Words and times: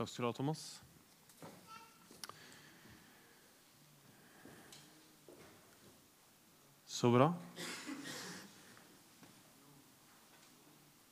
Takk 0.00 0.08
skal 0.08 0.24
du 0.24 0.26
ha, 0.30 0.32
Thomas. 0.32 0.60
Så 6.88 7.10
bra. 7.12 7.26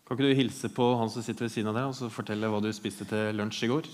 Kan 0.06 0.16
ikke 0.16 0.24
du 0.24 0.40
hilse 0.40 0.70
på 0.72 0.86
han 0.96 1.12
som 1.12 1.20
sitter 1.20 1.44
ved 1.44 1.52
siden 1.52 1.68
av 1.68 1.76
deg, 1.76 1.90
og 1.90 1.98
så 1.98 2.08
fortelle 2.08 2.48
hva 2.48 2.62
du 2.64 2.70
spiste 2.72 3.04
til 3.12 3.36
lunsj 3.36 3.66
i 3.66 3.70
går? 3.74 3.92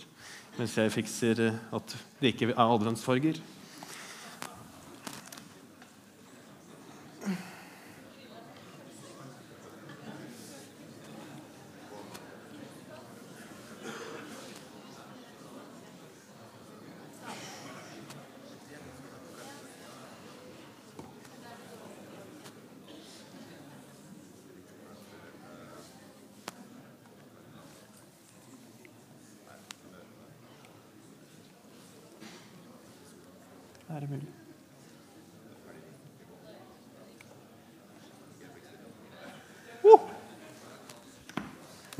Mens 0.60 0.78
jeg 0.78 0.94
fikser 0.94 1.42
at 1.74 1.98
det 2.20 2.30
ikke 2.30 2.52
er 2.52 2.62
adventsfarger. 2.62 3.42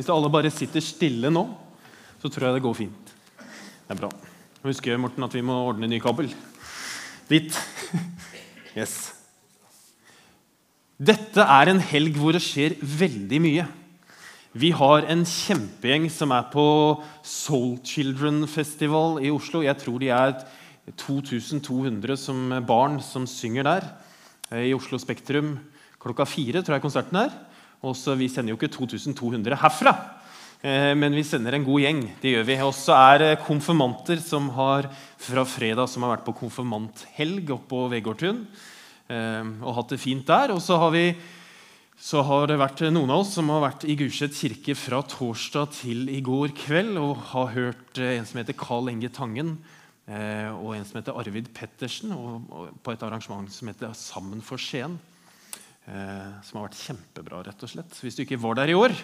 Hvis 0.05 0.13
alle 0.13 0.29
bare 0.29 0.51
sitter 0.53 0.83
stille 0.85 1.31
nå, 1.33 1.47
så 2.21 2.29
tror 2.29 2.45
jeg 2.45 2.59
det 2.59 2.65
går 2.67 2.75
fint. 2.77 3.13
Det 3.89 3.95
er 3.95 4.01
bra. 4.03 4.11
Husk 4.61 4.89
Morten, 5.01 5.25
at 5.25 5.33
vi 5.33 5.41
må 5.41 5.55
ordne 5.65 5.89
ny 5.89 5.97
kabel. 6.03 6.29
Dit. 7.31 7.57
Yes. 8.75 9.15
Dette 10.99 11.45
er 11.47 11.71
en 11.71 11.79
helg 11.79 12.17
hvor 12.19 12.35
det 12.35 12.41
skjer 12.43 12.75
veldig 12.83 13.39
mye. 13.39 13.67
Vi 14.51 14.73
har 14.75 15.07
en 15.15 15.23
kjempegjeng 15.23 16.09
som 16.11 16.35
er 16.35 16.49
på 16.51 16.65
Soul 17.23 17.79
Children 17.87 18.43
Festival 18.51 19.23
i 19.23 19.31
Oslo. 19.31 19.63
Jeg 19.63 19.79
tror 19.79 20.03
de 20.03 20.11
er 20.11 20.35
2200 20.91 22.19
som 22.19 22.59
barn 22.67 22.99
som 22.99 23.31
synger 23.31 23.71
der. 23.71 23.89
I 24.59 24.75
Oslo 24.75 24.99
Spektrum 24.99 25.55
klokka 26.03 26.27
fire 26.27 26.67
tror 26.67 26.81
jeg 26.81 26.89
konserten 26.91 27.23
er. 27.23 27.39
Også, 27.85 28.15
vi 28.17 28.31
sender 28.33 28.55
jo 28.55 28.59
ikke 28.59 28.73
2200 28.73 29.59
herfra, 29.61 29.93
eh, 30.65 30.93
men 30.97 31.13
vi 31.17 31.25
sender 31.27 31.57
en 31.57 31.67
god 31.67 31.83
gjeng. 31.85 32.03
det 32.23 32.33
gjør 32.33 32.47
vi. 32.49 32.57
Og 32.65 32.73
så 32.73 32.97
er 32.97 33.37
konfirmanter 33.45 34.23
som 34.25 34.49
har 34.57 34.89
fra 35.21 35.45
fredag 35.45 35.89
som 35.89 36.05
har 36.05 36.17
vært 36.17 36.27
på 36.27 36.37
konfirmanthelg 36.41 37.53
oppe 37.53 37.69
på 37.69 37.87
Vegårdtun 37.93 38.47
eh, 39.09 39.45
Og 39.61 39.75
hatt 39.77 39.93
det 39.93 40.01
fint 40.01 40.27
der. 40.27 40.55
Og 40.57 40.63
så 40.65 40.81
har 40.81 40.95
vi 40.97 41.15
så 41.95 42.25
har 42.27 42.49
det 42.51 42.59
vært 42.59 42.81
noen 42.91 43.13
av 43.15 43.21
oss 43.23 43.37
som 43.37 43.53
har 43.53 43.63
vært 43.63 43.85
i 43.87 43.95
Gulset 43.97 44.35
kirke 44.35 44.75
fra 44.75 44.99
torsdag 45.07 45.71
til 45.77 46.09
i 46.11 46.19
går 46.27 46.51
kveld 46.59 46.99
og 46.99 47.21
har 47.31 47.53
hørt 47.55 48.01
eh, 48.01 48.17
en 48.19 48.27
som 48.27 48.41
heter 48.41 48.57
Carl 48.59 48.91
Enge 48.91 49.13
Tangen, 49.13 49.59
og 50.05 50.75
en 50.75 50.83
som 50.85 50.99
heter 50.99 51.17
Arvid 51.17 51.47
Pettersen, 51.57 52.11
og 52.13 52.75
på 52.85 52.93
et 52.93 53.05
arrangement 53.07 53.49
som 53.49 53.71
heter 53.71 53.95
Sammen 53.97 54.43
for 54.45 54.61
Skien. 54.61 54.99
Eh, 55.85 56.29
som 56.41 56.59
har 56.59 56.71
vært 56.71 56.81
kjempebra, 56.81 57.43
rett 57.45 57.65
og 57.67 57.69
slett. 57.69 57.97
Hvis 58.01 58.17
du 58.17 58.23
ikke 58.25 58.41
var 58.41 58.57
der 58.57 58.73
i 58.73 58.77
år, 58.79 58.95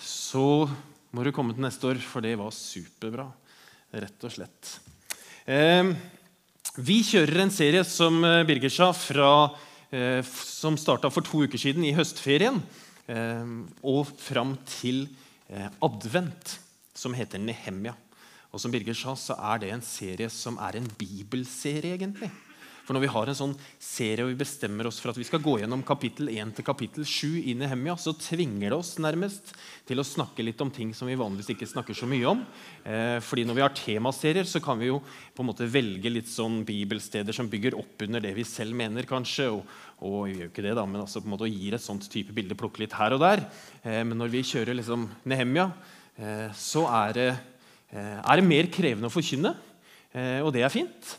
så 0.00 0.64
må 1.14 1.24
du 1.24 1.32
komme 1.36 1.52
til 1.52 1.64
neste 1.66 1.90
år, 1.90 2.00
for 2.00 2.24
det 2.24 2.32
var 2.40 2.54
superbra. 2.54 3.26
Rett 3.94 4.24
og 4.26 4.32
slett. 4.32 4.70
Vi 6.74 6.96
kjører 7.06 7.44
en 7.44 7.52
serie 7.54 7.84
som 7.86 8.16
eh, 8.24 8.40
Birger 8.48 8.72
sa, 8.72 8.88
fra, 8.96 9.34
eh, 9.92 10.24
som 10.24 10.78
starta 10.80 11.12
for 11.12 11.26
to 11.26 11.44
uker 11.44 11.60
siden 11.60 11.84
i 11.86 11.94
høstferien, 11.96 12.62
og 13.84 14.14
fram 14.16 14.54
til 14.64 15.02
advent, 15.84 16.54
som 16.96 17.12
heter 17.12 17.36
Nehemja. 17.36 17.92
Og 18.48 18.62
som 18.62 18.72
Birger 18.72 18.96
sa, 18.96 19.12
så 19.12 19.36
er 19.52 19.60
det 19.60 19.74
en 19.74 19.84
serie 19.84 20.30
som 20.32 20.56
er 20.56 20.78
en 20.78 20.88
bibelserie, 20.96 21.98
egentlig. 21.98 22.30
For 22.84 22.92
når 22.92 23.04
vi 23.06 23.12
har 23.14 23.30
en 23.30 23.36
sånn 23.38 23.54
serie 23.80 24.26
og 24.26 24.30
vi 24.34 24.40
bestemmer 24.42 24.84
oss 24.88 24.98
for 25.00 25.10
at 25.10 25.18
vi 25.18 25.24
skal 25.24 25.40
gå 25.40 25.56
gjennom 25.62 25.80
kapittel 25.88 26.28
1 26.28 26.52
til 26.58 26.66
kapittel 26.66 27.06
7 27.08 27.40
i 27.40 27.54
Nehemia, 27.56 27.94
så 27.96 28.12
tvinger 28.12 28.68
det 28.68 28.76
oss 28.76 28.92
nærmest 29.00 29.54
til 29.88 30.00
å 30.00 30.04
snakke 30.04 30.44
litt 30.44 30.60
om 30.60 30.72
ting 30.72 30.92
som 30.96 31.08
vi 31.08 31.16
vanligvis 31.16 31.54
ikke 31.54 31.68
snakker 31.70 31.96
så 31.96 32.08
mye 32.10 32.28
om. 32.28 32.42
Eh, 32.84 33.16
fordi 33.24 33.46
når 33.48 33.56
vi 33.56 33.64
har 33.64 33.74
temaserier, 33.78 34.44
så 34.48 34.60
kan 34.64 34.76
vi 34.80 34.90
jo 34.90 35.00
på 35.00 35.40
en 35.40 35.48
måte 35.48 35.68
velge 35.70 36.12
litt 36.12 36.28
sånn 36.28 36.60
bibelsteder 36.68 37.36
som 37.36 37.48
bygger 37.48 37.78
opp 37.80 38.04
under 38.04 38.20
det 38.24 38.34
vi 38.36 38.44
selv 38.48 38.76
mener, 38.76 39.08
kanskje. 39.08 39.48
Og, 39.56 39.74
og 40.04 40.20
vi 40.28 40.36
gjør 40.42 40.52
ikke 40.52 40.68
det, 40.68 40.76
da, 40.76 40.84
men 40.84 41.06
altså 41.06 41.24
på 41.24 41.30
en 41.30 41.36
måte 41.38 41.48
gir 41.48 41.78
et 41.78 41.84
sånt 41.84 42.04
type 42.12 42.36
bilde, 42.36 42.58
plukker 42.60 42.84
litt 42.84 43.00
her 43.00 43.16
og 43.16 43.24
der. 43.24 43.46
Eh, 43.80 44.02
men 44.04 44.20
når 44.20 44.36
vi 44.36 44.44
kjører 44.52 44.76
liksom 44.76 45.08
Nehemja, 45.24 45.70
eh, 46.20 46.48
så 46.52 46.84
er 47.00 47.16
det, 47.16 47.30
eh, 47.96 48.18
er 48.20 48.42
det 48.42 48.50
mer 48.52 48.68
krevende 48.68 49.08
å 49.08 49.16
forkynne, 49.16 49.56
eh, 50.12 50.40
og 50.44 50.52
det 50.52 50.68
er 50.68 50.74
fint. 50.82 51.14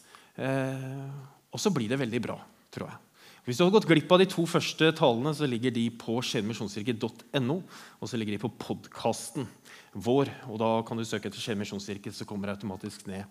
Og 1.55 1.61
så 1.61 1.71
blir 1.71 1.87
det 1.91 2.01
veldig 2.01 2.21
bra, 2.23 2.35
tror 2.75 2.91
jeg. 2.91 3.01
Hvis 3.45 3.59
du 3.59 3.61
har 3.61 3.75
gått 3.75 3.85
glipp 3.85 4.09
av 4.09 4.17
de 4.23 4.25
to 4.25 4.43
første 4.49 4.87
talene, 4.97 5.29
så 5.37 5.45
ligger 5.45 5.69
de 5.69 5.83
på 6.01 6.17
skjermisjonskirke.no, 6.25 7.57
og 8.01 8.09
så 8.09 8.17
ligger 8.17 8.33
de 8.33 8.41
på 8.41 8.49
podkasten 8.57 9.45
vår. 9.93 10.31
og 10.49 10.57
Da 10.63 10.69
kan 10.87 10.97
du 10.97 11.05
søke 11.05 11.29
etter 11.29 11.43
Skjermisjonskirke, 11.43 12.09
så 12.09 12.25
kommer 12.25 12.49
det 12.49 12.57
automatisk 12.57 13.05
ned 13.05 13.21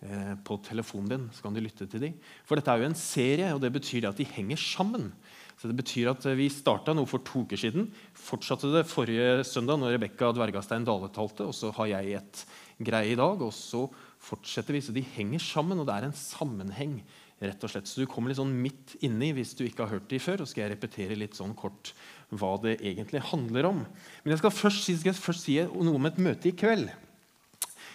eh, 0.00 0.32
på 0.40 0.56
telefonen 0.64 1.12
din. 1.12 1.28
Så 1.36 1.44
kan 1.44 1.52
du 1.52 1.60
lytte 1.60 1.84
til 1.84 2.06
de. 2.06 2.10
For 2.48 2.56
dette 2.56 2.72
er 2.72 2.80
jo 2.80 2.88
en 2.88 2.96
serie, 2.96 3.52
og 3.52 3.60
det 3.60 3.74
betyr 3.76 4.08
at 4.08 4.16
de 4.16 4.26
henger 4.32 4.62
sammen. 4.62 5.12
Så 5.60 5.68
det 5.68 5.76
betyr 5.76 6.14
at 6.14 6.24
eh, 6.24 6.38
Vi 6.40 6.48
starta 6.54 6.96
noe 6.96 7.10
for 7.10 7.20
to 7.28 7.44
uker 7.44 7.60
siden. 7.60 7.92
Fortsatte 8.16 8.72
det 8.72 8.86
forrige 8.88 9.44
søndag 9.44 9.82
når 9.82 9.98
Rebekka 9.98 10.32
Dvergastein 10.32 10.88
Dale 10.88 11.12
talte. 11.12 11.44
Og 11.44 11.52
så 11.52 11.74
har 11.76 11.92
jeg 11.92 12.22
et 12.22 12.44
greie 12.88 13.12
i 13.12 13.20
dag, 13.20 13.36
og 13.36 13.52
så 13.52 13.84
fortsetter 14.30 14.80
vi. 14.80 14.80
Så 14.80 14.96
de 14.96 15.04
henger 15.12 15.44
sammen, 15.44 15.76
og 15.76 15.92
det 15.92 16.00
er 16.00 16.08
en 16.08 16.20
sammenheng. 16.24 17.02
Rett 17.40 17.62
og 17.64 17.70
slett. 17.70 17.86
Så 17.86 18.02
du 18.02 18.06
kommer 18.10 18.32
litt 18.32 18.40
sånn 18.40 18.54
midt 18.62 18.96
inni 19.06 19.32
hvis 19.36 19.52
du 19.58 19.64
ikke 19.66 19.84
har 19.86 19.92
hørt 19.96 20.08
de 20.10 20.18
før. 20.22 20.42
Og 20.42 20.48
skal 20.50 20.64
jeg 20.66 20.72
repetere 20.74 21.18
litt 21.18 21.36
sånn 21.38 21.54
kort 21.58 21.92
hva 22.34 22.54
det 22.62 22.78
egentlig 22.82 23.22
handler 23.30 23.68
om. 23.70 23.84
Men 24.24 24.34
jeg 24.34 24.40
skal 24.42 24.54
først, 24.54 24.84
si- 24.88 24.96
skal 25.00 25.14
først 25.16 25.46
si 25.46 25.58
noe 25.62 25.94
om 25.96 26.08
et 26.10 26.18
møte 26.18 26.50
i 26.50 26.56
kveld. 26.58 26.90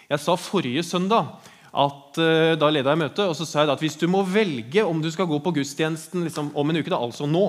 Jeg 0.09 0.19
sa 0.19 0.35
forrige 0.39 0.83
søndag 0.85 1.33
at 1.73 2.17
eh, 2.21 2.53
da 2.59 2.67
leda 2.69 2.91
jeg 2.93 3.01
møtet, 3.01 3.23
og 3.25 3.33
så 3.37 3.47
sa 3.49 3.63
jeg 3.63 3.71
at 3.73 3.81
hvis 3.81 3.95
du 3.97 4.05
må 4.11 4.21
velge 4.29 4.83
om 4.85 4.99
du 5.01 5.09
skal 5.11 5.25
gå 5.25 5.39
på 5.41 5.53
gudstjenesten 5.55 6.21
liksom, 6.27 6.51
om 6.53 6.69
en 6.69 6.77
uke, 6.77 6.91
da, 6.93 6.99
altså 7.01 7.25
nå, 7.25 7.47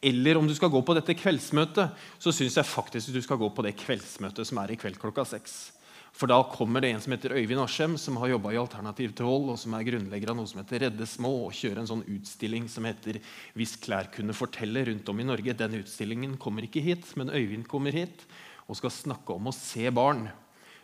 eller 0.00 0.38
om 0.40 0.46
du 0.48 0.54
skal 0.56 0.70
gå 0.72 0.80
på 0.86 0.94
dette 0.96 1.16
kveldsmøtet, 1.18 1.90
så 2.22 2.32
syns 2.32 2.56
jeg 2.56 2.64
faktisk 2.64 3.12
du 3.12 3.20
skal 3.20 3.36
gå 3.40 3.50
på 3.52 3.64
det 3.66 3.74
kveldsmøtet 3.76 4.46
som 4.48 4.60
er 4.62 4.72
i 4.72 4.78
kveld 4.80 4.96
klokka 5.02 5.26
seks. 5.26 5.58
For 6.18 6.26
da 6.26 6.40
kommer 6.50 6.82
det 6.82 6.88
en 6.90 7.02
som 7.02 7.12
heter 7.14 7.36
Øyvind 7.38 7.60
Aschem, 7.62 7.92
som 7.98 8.16
har 8.18 8.32
jobba 8.32 8.50
i 8.50 8.58
Alternativ 8.58 9.12
til 9.14 9.28
vold, 9.28 9.52
og 9.52 9.58
som 9.62 9.76
er 9.76 9.84
grunnlegger 9.86 10.32
av 10.32 10.38
noe 10.40 10.50
som 10.50 10.58
heter 10.58 10.82
Redde 10.82 11.06
små, 11.06 11.30
og 11.46 11.54
kjører 11.54 11.78
en 11.84 11.90
sånn 11.92 12.02
utstilling 12.10 12.66
som 12.66 12.88
heter 12.90 13.20
'Hvis 13.54 13.76
klær 13.78 14.10
kunne 14.10 14.34
fortelle' 14.34 14.82
rundt 14.88 15.08
om 15.08 15.20
i 15.20 15.28
Norge. 15.28 15.54
Den 15.54 15.78
utstillingen 15.78 16.36
kommer 16.36 16.66
ikke 16.66 16.82
hit, 16.82 17.16
men 17.16 17.30
Øyvind 17.30 17.68
kommer 17.68 17.92
hit 17.92 18.26
og 18.68 18.76
skal 18.76 18.90
snakke 18.90 19.30
om 19.30 19.46
å 19.46 19.54
se 19.54 19.88
barn. 19.90 20.28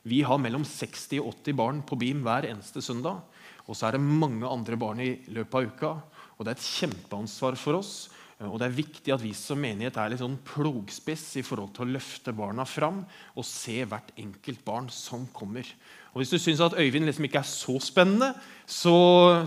Vi 0.04 0.22
har 0.22 0.38
mellom 0.38 0.62
60 0.62 1.18
og 1.18 1.34
80 1.42 1.52
barn 1.56 1.82
på 1.82 1.98
BIM 1.98 2.22
hver 2.22 2.44
eneste 2.44 2.80
søndag. 2.80 3.20
Og 3.66 3.74
så 3.74 3.88
er 3.88 3.92
det 3.92 4.00
mange 4.00 4.46
andre 4.46 4.76
barn 4.76 5.00
i 5.00 5.18
løpet 5.26 5.54
av 5.54 5.64
uka. 5.64 6.02
Og 6.38 6.44
det 6.44 6.54
er 6.54 6.58
et 6.60 6.90
kjempeansvar 6.90 7.56
for 7.56 7.74
oss. 7.74 8.08
Og 8.48 8.58
det 8.60 8.66
er 8.68 8.76
viktig 8.76 9.12
at 9.14 9.22
vi 9.22 9.32
som 9.36 9.60
menighet 9.60 9.96
er 10.00 10.12
litt 10.12 10.22
sånn 10.22 10.36
plogspiss 10.46 11.24
i 11.40 11.44
forhold 11.46 11.72
til 11.76 11.86
å 11.86 11.94
løfte 11.96 12.34
barna 12.36 12.66
fram 12.68 13.02
og 13.34 13.46
se 13.48 13.80
hvert 13.88 14.12
enkelt 14.20 14.64
barn 14.66 14.90
som 14.92 15.26
kommer. 15.34 15.68
Og 16.14 16.20
Hvis 16.20 16.30
du 16.30 16.38
syns 16.38 16.62
at 16.62 16.76
Øyvind 16.78 17.08
liksom 17.08 17.26
ikke 17.26 17.40
er 17.40 17.48
så 17.48 17.74
spennende, 17.82 18.30
så 18.70 18.94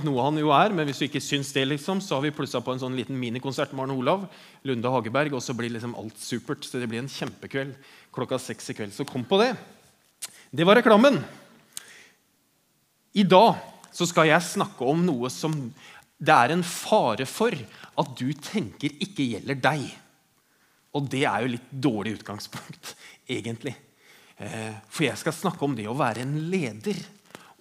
noe 0.04 0.26
han 0.26 0.40
jo 0.42 0.52
er, 0.52 0.74
men 0.76 0.90
hvis 0.90 1.00
du 1.00 1.06
ikke 1.08 1.24
syns 1.24 1.54
det, 1.56 1.64
liksom, 1.70 2.02
så 2.04 2.18
har 2.18 2.26
vi 2.26 2.34
plussa 2.36 2.60
på 2.60 2.76
en 2.76 2.82
sånn 2.82 2.98
liten 2.98 3.16
minikonsert 3.16 3.72
med 3.72 3.86
Arne 3.86 3.96
Olav, 3.96 4.26
Lunde 4.68 4.92
Hageberg, 4.92 5.38
og 5.38 5.46
så 5.46 5.56
blir 5.56 5.72
liksom 5.72 5.96
alt 5.96 6.20
supert. 6.20 6.68
Så 6.68 6.82
det 6.82 6.90
blir 6.92 7.00
en 7.00 7.12
kjempekveld 7.12 7.78
klokka 8.12 8.42
seks 8.42 8.74
i 8.74 8.76
kveld. 8.76 8.96
Så 8.98 9.08
kom 9.08 9.24
på 9.24 9.40
det. 9.40 9.54
Det 10.52 10.68
var 10.68 10.80
reklamen. 10.82 11.22
I 13.16 13.24
dag 13.24 13.56
så 13.96 14.06
skal 14.06 14.28
jeg 14.30 14.46
snakke 14.46 14.86
om 14.86 15.08
noe 15.08 15.32
som 15.34 15.56
det 16.18 16.34
er 16.34 16.54
en 16.54 16.64
fare 16.66 17.28
for 17.30 17.54
at 17.54 18.14
du 18.18 18.32
tenker 18.34 18.94
ikke 19.04 19.26
gjelder 19.36 19.60
deg. 19.62 19.86
Og 20.98 21.06
det 21.12 21.24
er 21.30 21.44
jo 21.44 21.52
litt 21.54 21.70
dårlig 21.72 22.16
utgangspunkt, 22.18 22.96
egentlig. 23.38 23.76
Eh, 24.38 24.74
For 24.90 25.08
jeg 25.08 25.22
skal 25.22 25.36
snakke 25.36 25.66
om 25.66 25.76
det 25.78 25.88
å 25.90 25.98
være 25.98 26.24
en 26.26 26.36
leder 26.52 27.00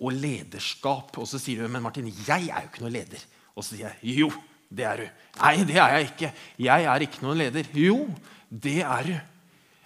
og 0.01 0.17
lederskap. 0.17 1.13
Og 1.21 1.29
så 1.29 1.41
sier 1.41 1.63
du 1.65 1.73
men 1.73 1.85
Martin, 1.85 2.09
jeg 2.09 2.49
er 2.49 2.65
jo 2.65 2.71
ikke 2.73 2.85
noen 2.85 2.97
leder. 2.97 3.25
Og 3.57 3.65
så 3.65 3.75
sier 3.75 3.97
jeg 4.03 4.21
jo, 4.23 4.31
det 4.69 4.87
er 4.89 5.01
du. 5.01 5.07
Nei, 5.41 5.55
det 5.69 5.79
er 5.79 5.95
jeg 5.95 6.11
ikke. 6.11 6.33
Jeg 6.67 6.91
er 6.91 7.05
ikke 7.07 7.25
noen 7.25 7.41
leder. 7.45 7.73
Jo, 7.77 7.99
det 8.51 8.81
er 8.83 9.09
du. 9.09 9.17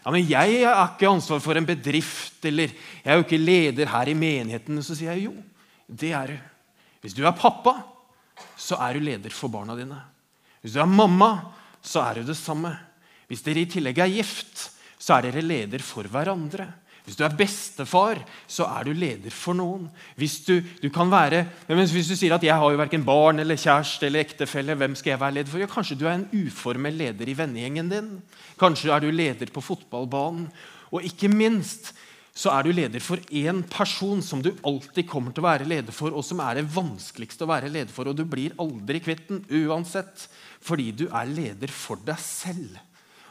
Ja, 0.01 0.13
men 0.15 0.25
jeg 0.25 0.63
har 0.65 0.95
ikke 0.95 1.11
ansvar 1.11 1.43
for 1.45 1.59
en 1.59 1.67
bedrift, 1.69 2.39
eller 2.49 2.71
jeg 2.73 3.11
er 3.13 3.19
jo 3.19 3.27
ikke 3.27 3.41
leder 3.41 3.91
her 3.93 4.09
i 4.09 4.17
menigheten. 4.17 4.79
Så 4.83 4.97
sier 4.97 5.13
jeg 5.13 5.27
jo, 5.27 5.35
det 5.87 6.15
er 6.17 6.33
du. 6.33 6.39
Hvis 7.05 7.17
du 7.17 7.21
er 7.29 7.37
pappa, 7.37 7.77
så 8.57 8.79
er 8.85 8.97
du 8.97 9.05
leder 9.05 9.35
for 9.35 9.53
barna 9.53 9.77
dine. 9.79 9.99
Hvis 10.61 10.77
du 10.77 10.81
er 10.83 10.91
mamma, 10.91 11.33
så 11.83 12.03
er 12.05 12.21
du 12.21 12.29
det 12.29 12.37
samme. 12.39 12.73
Hvis 13.31 13.45
dere 13.47 13.63
i 13.63 13.71
tillegg 13.71 13.99
er 14.03 14.13
gift, 14.13 14.69
så 15.01 15.17
er 15.17 15.29
dere 15.29 15.45
leder 15.45 15.83
for 15.85 16.09
hverandre. 16.11 16.69
Hvis 17.07 17.17
du 17.17 17.25
er 17.25 17.35
bestefar, 17.35 18.21
så 18.47 18.67
er 18.69 18.85
du 18.87 18.93
leder 18.95 19.33
for 19.35 19.57
noen. 19.57 19.87
Hvis 20.21 20.37
du, 20.47 20.61
du 20.83 20.91
kan 20.93 21.09
være, 21.11 21.47
hvis 21.67 22.09
du 22.11 22.15
sier 22.15 22.35
at 22.37 22.43
'jeg 22.45 22.55
har 22.55 22.71
jo 22.71 22.79
verken 22.79 23.05
barn 23.05 23.41
eller 23.41 23.57
kjæreste 23.57 24.07
eller 24.07 24.21
ektefelle', 24.21 24.77
hvem 24.77 24.95
skal 24.95 25.11
jeg 25.11 25.21
være 25.21 25.35
leder 25.35 25.51
for? 25.51 25.59
Ja, 25.59 25.67
kanskje 25.67 25.99
du 25.99 26.07
er 26.07 26.15
en 26.19 26.29
uformell 26.31 26.95
leder 26.95 27.29
i 27.29 27.35
vennegjengen 27.35 27.89
din. 27.89 28.23
Kanskje 28.59 28.93
er 28.93 29.01
du 29.01 29.11
leder 29.11 29.47
på 29.47 29.61
fotballbanen. 29.61 30.51
Og 30.93 31.03
ikke 31.03 31.29
minst 31.29 31.95
så 32.35 32.53
er 32.55 32.65
du 32.65 32.71
leder 32.73 33.03
for 33.03 33.21
én 33.35 33.63
person 33.69 34.23
som 34.23 34.43
du 34.43 34.53
alltid 34.67 35.09
kommer 35.11 35.35
til 35.35 35.43
å 35.43 35.49
være 35.49 35.67
leder 35.69 35.95
for, 35.95 36.15
og 36.15 36.25
som 36.25 36.41
er 36.45 36.61
det 36.61 36.69
vanskeligste 36.73 37.45
å 37.45 37.51
være 37.51 37.73
leder 37.73 37.93
for. 37.93 38.09
Og 38.11 38.17
du 38.17 38.23
blir 38.29 38.55
aldri 38.63 39.03
kvitt 39.03 39.27
den 39.29 39.43
uansett, 39.67 40.29
fordi 40.63 40.91
du 41.03 41.05
er 41.09 41.29
leder 41.31 41.73
for 41.75 42.01
deg 42.07 42.21
selv. 42.23 42.79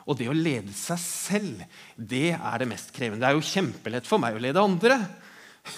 Og 0.10 0.18
det 0.20 0.30
å 0.30 0.36
lede 0.36 0.74
seg 0.76 1.00
selv, 1.02 1.64
det 1.96 2.34
er 2.36 2.62
det 2.62 2.70
mest 2.70 2.92
krevende. 2.96 3.22
Det 3.24 3.30
er 3.30 3.38
jo 3.38 3.50
kjempelett 3.50 4.08
for 4.10 4.22
meg 4.22 4.38
å 4.38 4.44
lede 4.44 4.64
andre. 4.64 5.00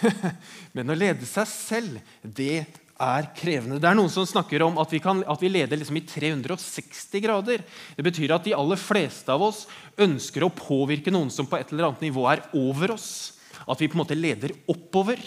Men 0.76 0.94
å 0.94 0.98
lede 0.98 1.28
seg 1.28 1.50
selv, 1.52 2.14
det 2.24 2.64
er 3.02 3.28
krevende. 3.38 3.80
Det 3.82 3.90
er 3.90 3.98
noen 3.98 4.12
som 4.14 4.28
snakker 4.28 4.64
om 4.66 4.78
at 4.82 4.94
vi, 4.94 5.02
kan, 5.04 5.24
at 5.26 5.42
vi 5.42 5.50
leder 5.52 5.80
liksom 5.80 5.98
i 6.00 6.06
360 6.06 7.24
grader. 7.26 7.66
Det 7.98 8.06
betyr 8.06 8.36
at 8.36 8.46
de 8.46 8.56
aller 8.58 8.80
fleste 8.80 9.34
av 9.34 9.44
oss 9.50 9.66
ønsker 10.02 10.46
å 10.46 10.54
påvirke 10.54 11.14
noen 11.14 11.32
som 11.34 11.50
på 11.50 11.60
et 11.60 11.74
eller 11.74 11.90
annet 11.90 12.06
nivå 12.08 12.28
er 12.32 12.46
over 12.58 12.96
oss. 12.96 13.12
At 13.66 13.82
vi 13.82 13.90
på 13.90 13.98
en 13.98 14.04
måte 14.04 14.18
leder 14.18 14.54
oppover. 14.72 15.22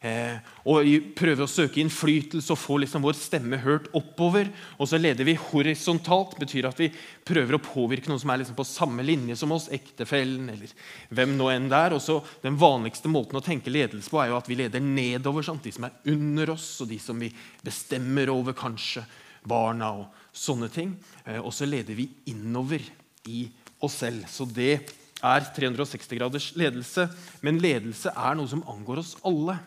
Eh, 0.00 0.38
og 0.64 0.86
prøver 1.12 1.44
å 1.44 1.50
søke 1.50 1.76
innflytelse 1.82 2.54
og 2.54 2.56
få 2.58 2.78
liksom 2.80 3.02
vår 3.04 3.18
stemme 3.18 3.58
hørt 3.60 3.90
oppover. 3.96 4.48
Og 4.80 4.88
så 4.88 4.96
leder 4.96 5.26
vi 5.28 5.36
horisontalt. 5.36 6.38
betyr 6.40 6.70
at 6.70 6.80
vi 6.80 6.88
prøver 7.24 7.58
å 7.58 7.62
påvirke 7.62 8.08
noen 8.08 8.20
som 8.22 8.30
er 8.32 8.40
liksom 8.40 8.56
på 8.56 8.64
samme 8.64 9.04
linje 9.04 9.36
som 9.36 9.52
oss. 9.52 9.68
Ektefellen 9.68 10.48
eller 10.48 10.72
hvem 11.12 11.34
nå 11.36 11.50
enn 11.52 11.68
det 11.68 11.76
er. 11.76 11.96
Og 11.96 12.00
så 12.00 12.22
Den 12.42 12.56
vanligste 12.56 13.12
måten 13.12 13.36
å 13.36 13.44
tenke 13.44 13.70
ledelse 13.72 14.08
på 14.08 14.22
er 14.22 14.30
jo 14.30 14.38
at 14.38 14.48
vi 14.48 14.56
leder 14.56 14.80
nedover. 14.80 15.44
Sant? 15.44 15.62
De 15.62 15.72
som 15.72 15.84
er 15.84 15.98
under 16.08 16.54
oss, 16.56 16.80
og 16.80 16.88
de 16.88 16.98
som 16.98 17.18
vi 17.20 17.28
bestemmer 17.62 18.32
over, 18.32 18.56
kanskje. 18.56 19.04
Barna 19.44 19.92
og 19.96 20.08
sånne 20.36 20.68
ting. 20.72 20.94
Eh, 21.26 21.40
og 21.40 21.52
så 21.52 21.68
leder 21.68 21.96
vi 21.96 22.08
innover 22.32 22.80
i 23.28 23.50
oss 23.80 24.00
selv. 24.00 24.24
Så 24.28 24.44
det 24.48 24.80
er 25.20 25.44
360 25.56 26.16
graders 26.16 26.48
ledelse. 26.56 27.08
Men 27.44 27.60
ledelse 27.60 28.12
er 28.16 28.36
noe 28.36 28.48
som 28.48 28.64
angår 28.68 29.02
oss 29.04 29.14
alle. 29.28 29.58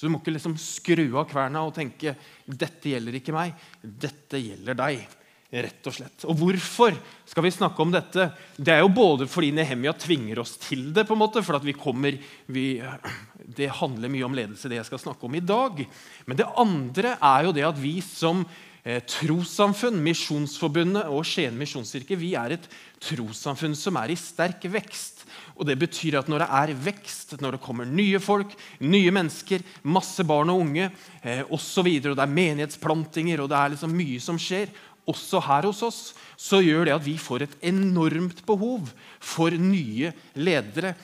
Så 0.00 0.08
du 0.08 0.14
må 0.14 0.22
ikke 0.22 0.32
liksom 0.32 0.54
skru 0.56 1.10
av 1.20 1.26
kverna 1.28 1.60
og 1.68 1.74
tenke 1.76 2.14
dette 2.48 2.88
gjelder 2.88 3.18
ikke 3.18 3.34
meg, 3.36 3.50
dette 3.84 4.38
gjelder 4.40 4.78
deg. 4.78 5.02
Rett 5.50 5.88
og 5.90 5.92
slett. 5.92 6.24
Og 6.24 6.38
hvorfor 6.40 6.96
skal 7.28 7.44
vi 7.44 7.50
snakke 7.52 7.84
om 7.84 7.92
dette? 7.92 8.30
Det 8.56 8.72
er 8.72 8.80
jo 8.80 8.88
både 8.96 9.26
fordi 9.28 9.50
Nehemia 9.52 9.92
tvinger 9.98 10.40
oss 10.40 10.54
til 10.62 10.86
det, 10.96 11.04
på 11.04 11.12
en 11.18 11.20
måte, 11.20 11.42
for 11.44 11.58
at 11.58 11.66
vi 11.66 11.74
kommer, 11.76 12.16
vi, 12.48 12.64
det 13.58 13.68
handler 13.82 14.14
mye 14.14 14.24
om 14.24 14.38
ledelse, 14.40 14.70
det 14.72 14.78
jeg 14.78 14.88
skal 14.88 15.02
snakke 15.04 15.28
om 15.28 15.36
i 15.36 15.44
dag. 15.44 15.84
Men 16.24 16.40
det 16.40 16.48
andre 16.64 17.18
er 17.18 17.50
jo 17.50 17.54
det 17.58 17.68
at 17.68 17.82
vi 17.82 17.98
som 18.06 18.46
trossamfunn, 18.82 19.98
Misjonsforbundet 20.00 21.10
og 21.12 21.24
Skien 21.28 21.56
misjonskirke, 21.58 22.16
vi 22.16 22.32
er 22.38 22.56
et 22.56 22.68
trossamfunn 23.04 23.76
som 23.76 23.98
er 24.00 24.12
i 24.14 24.18
sterk 24.18 24.64
vekst. 24.72 25.26
Og 25.60 25.66
Det 25.68 25.76
betyr 25.78 26.18
at 26.20 26.28
når 26.28 26.44
det 26.44 26.50
er 26.56 26.74
vekst, 26.88 27.34
når 27.40 27.56
det 27.56 27.64
kommer 27.64 27.84
nye 27.84 28.18
folk, 28.20 28.54
nye 28.80 29.12
mennesker, 29.12 29.60
masse 29.82 30.24
barn 30.24 30.52
og 30.52 30.64
unge 30.64 30.88
eh, 31.22 31.44
osv., 31.52 31.84
og, 31.84 32.08
og 32.12 32.16
det 32.16 32.24
er 32.24 32.38
menighetsplantinger 32.38 33.42
og 33.44 33.50
det 33.52 33.58
er 33.60 33.74
liksom 33.74 33.92
mye 33.92 34.20
som 34.24 34.40
skjer, 34.40 34.72
også 35.10 35.40
her 35.44 35.66
hos 35.68 35.82
oss, 35.84 36.00
så 36.40 36.60
gjør 36.62 36.86
det 36.86 36.94
at 36.94 37.04
vi 37.04 37.16
får 37.20 37.44
et 37.44 37.56
enormt 37.70 38.44
behov 38.46 38.88
for 39.18 39.52
nye 39.52 40.12
ledere. 40.38 40.94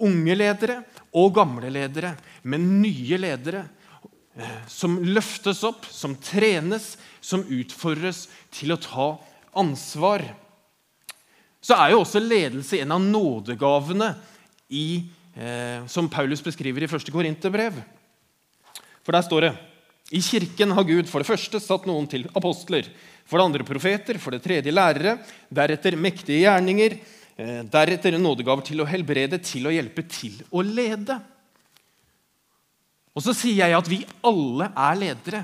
Unge 0.00 0.34
ledere 0.34 0.80
og 1.20 1.34
gamle 1.36 1.70
ledere, 1.72 2.14
men 2.42 2.80
nye 2.80 3.18
ledere 3.20 3.66
eh, 3.66 3.79
som 4.70 4.98
løftes 5.02 5.64
opp, 5.66 5.86
som 5.90 6.14
trenes, 6.16 6.94
som 7.20 7.42
utfordres 7.44 8.28
til 8.54 8.72
å 8.72 8.80
ta 8.80 9.08
ansvar 9.58 10.24
så 11.60 11.76
er 11.76 11.92
jo 11.92 12.00
også 12.00 12.22
ledelse 12.24 12.80
en 12.80 12.96
av 12.96 13.02
nådegavene 13.04 14.14
i, 14.72 15.04
eh, 15.36 15.84
som 15.86 16.08
Paulus 16.08 16.42
beskriver 16.42 16.82
i 16.82 16.88
1. 16.88 17.12
Korinterbrev. 17.12 17.82
For 19.04 19.12
der 19.12 19.26
står 19.26 19.46
det 19.46 19.52
i 20.10 20.22
kirken 20.24 20.72
har 20.74 20.84
Gud 20.88 21.06
for 21.06 21.22
det 21.22 21.28
første 21.28 21.60
satt 21.62 21.84
noen 21.86 22.08
til 22.10 22.24
apostler, 22.34 22.88
for 23.28 23.38
det 23.38 23.46
andre 23.46 23.66
profeter, 23.68 24.18
for 24.18 24.34
det 24.34 24.42
tredje 24.42 24.72
lærere, 24.72 25.18
deretter 25.52 26.00
mektige 26.00 26.46
gjerninger, 26.46 26.96
eh, 27.36 27.60
deretter 27.68 28.16
nådegaver 28.16 28.64
til 28.64 28.80
å 28.80 28.88
helbrede, 28.88 29.38
til 29.44 29.68
å 29.68 29.74
hjelpe, 29.74 30.08
til 30.08 30.40
å 30.50 30.64
lede. 30.64 31.20
Og 33.20 33.24
så 33.26 33.34
sier 33.36 33.66
jeg 33.66 33.76
at 33.76 33.88
vi 33.90 33.98
alle 34.24 34.70
er 34.72 34.94
ledere, 34.96 35.42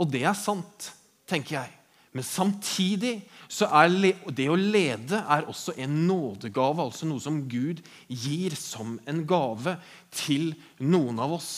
og 0.00 0.08
det 0.08 0.22
er 0.24 0.36
sant, 0.38 0.86
tenker 1.28 1.58
jeg. 1.58 1.74
Men 2.16 2.24
samtidig 2.24 3.18
så 3.44 3.68
er 3.76 3.92
det 4.32 4.46
å 4.48 4.56
lede 4.56 5.20
er 5.20 5.44
også 5.44 5.74
en 5.84 5.98
nådegave, 6.08 6.80
altså 6.80 7.04
noe 7.04 7.20
som 7.20 7.42
Gud 7.44 7.82
gir 8.08 8.56
som 8.56 8.96
en 9.04 9.20
gave 9.28 9.76
til 10.16 10.54
noen 10.80 11.20
av 11.20 11.36
oss. 11.36 11.52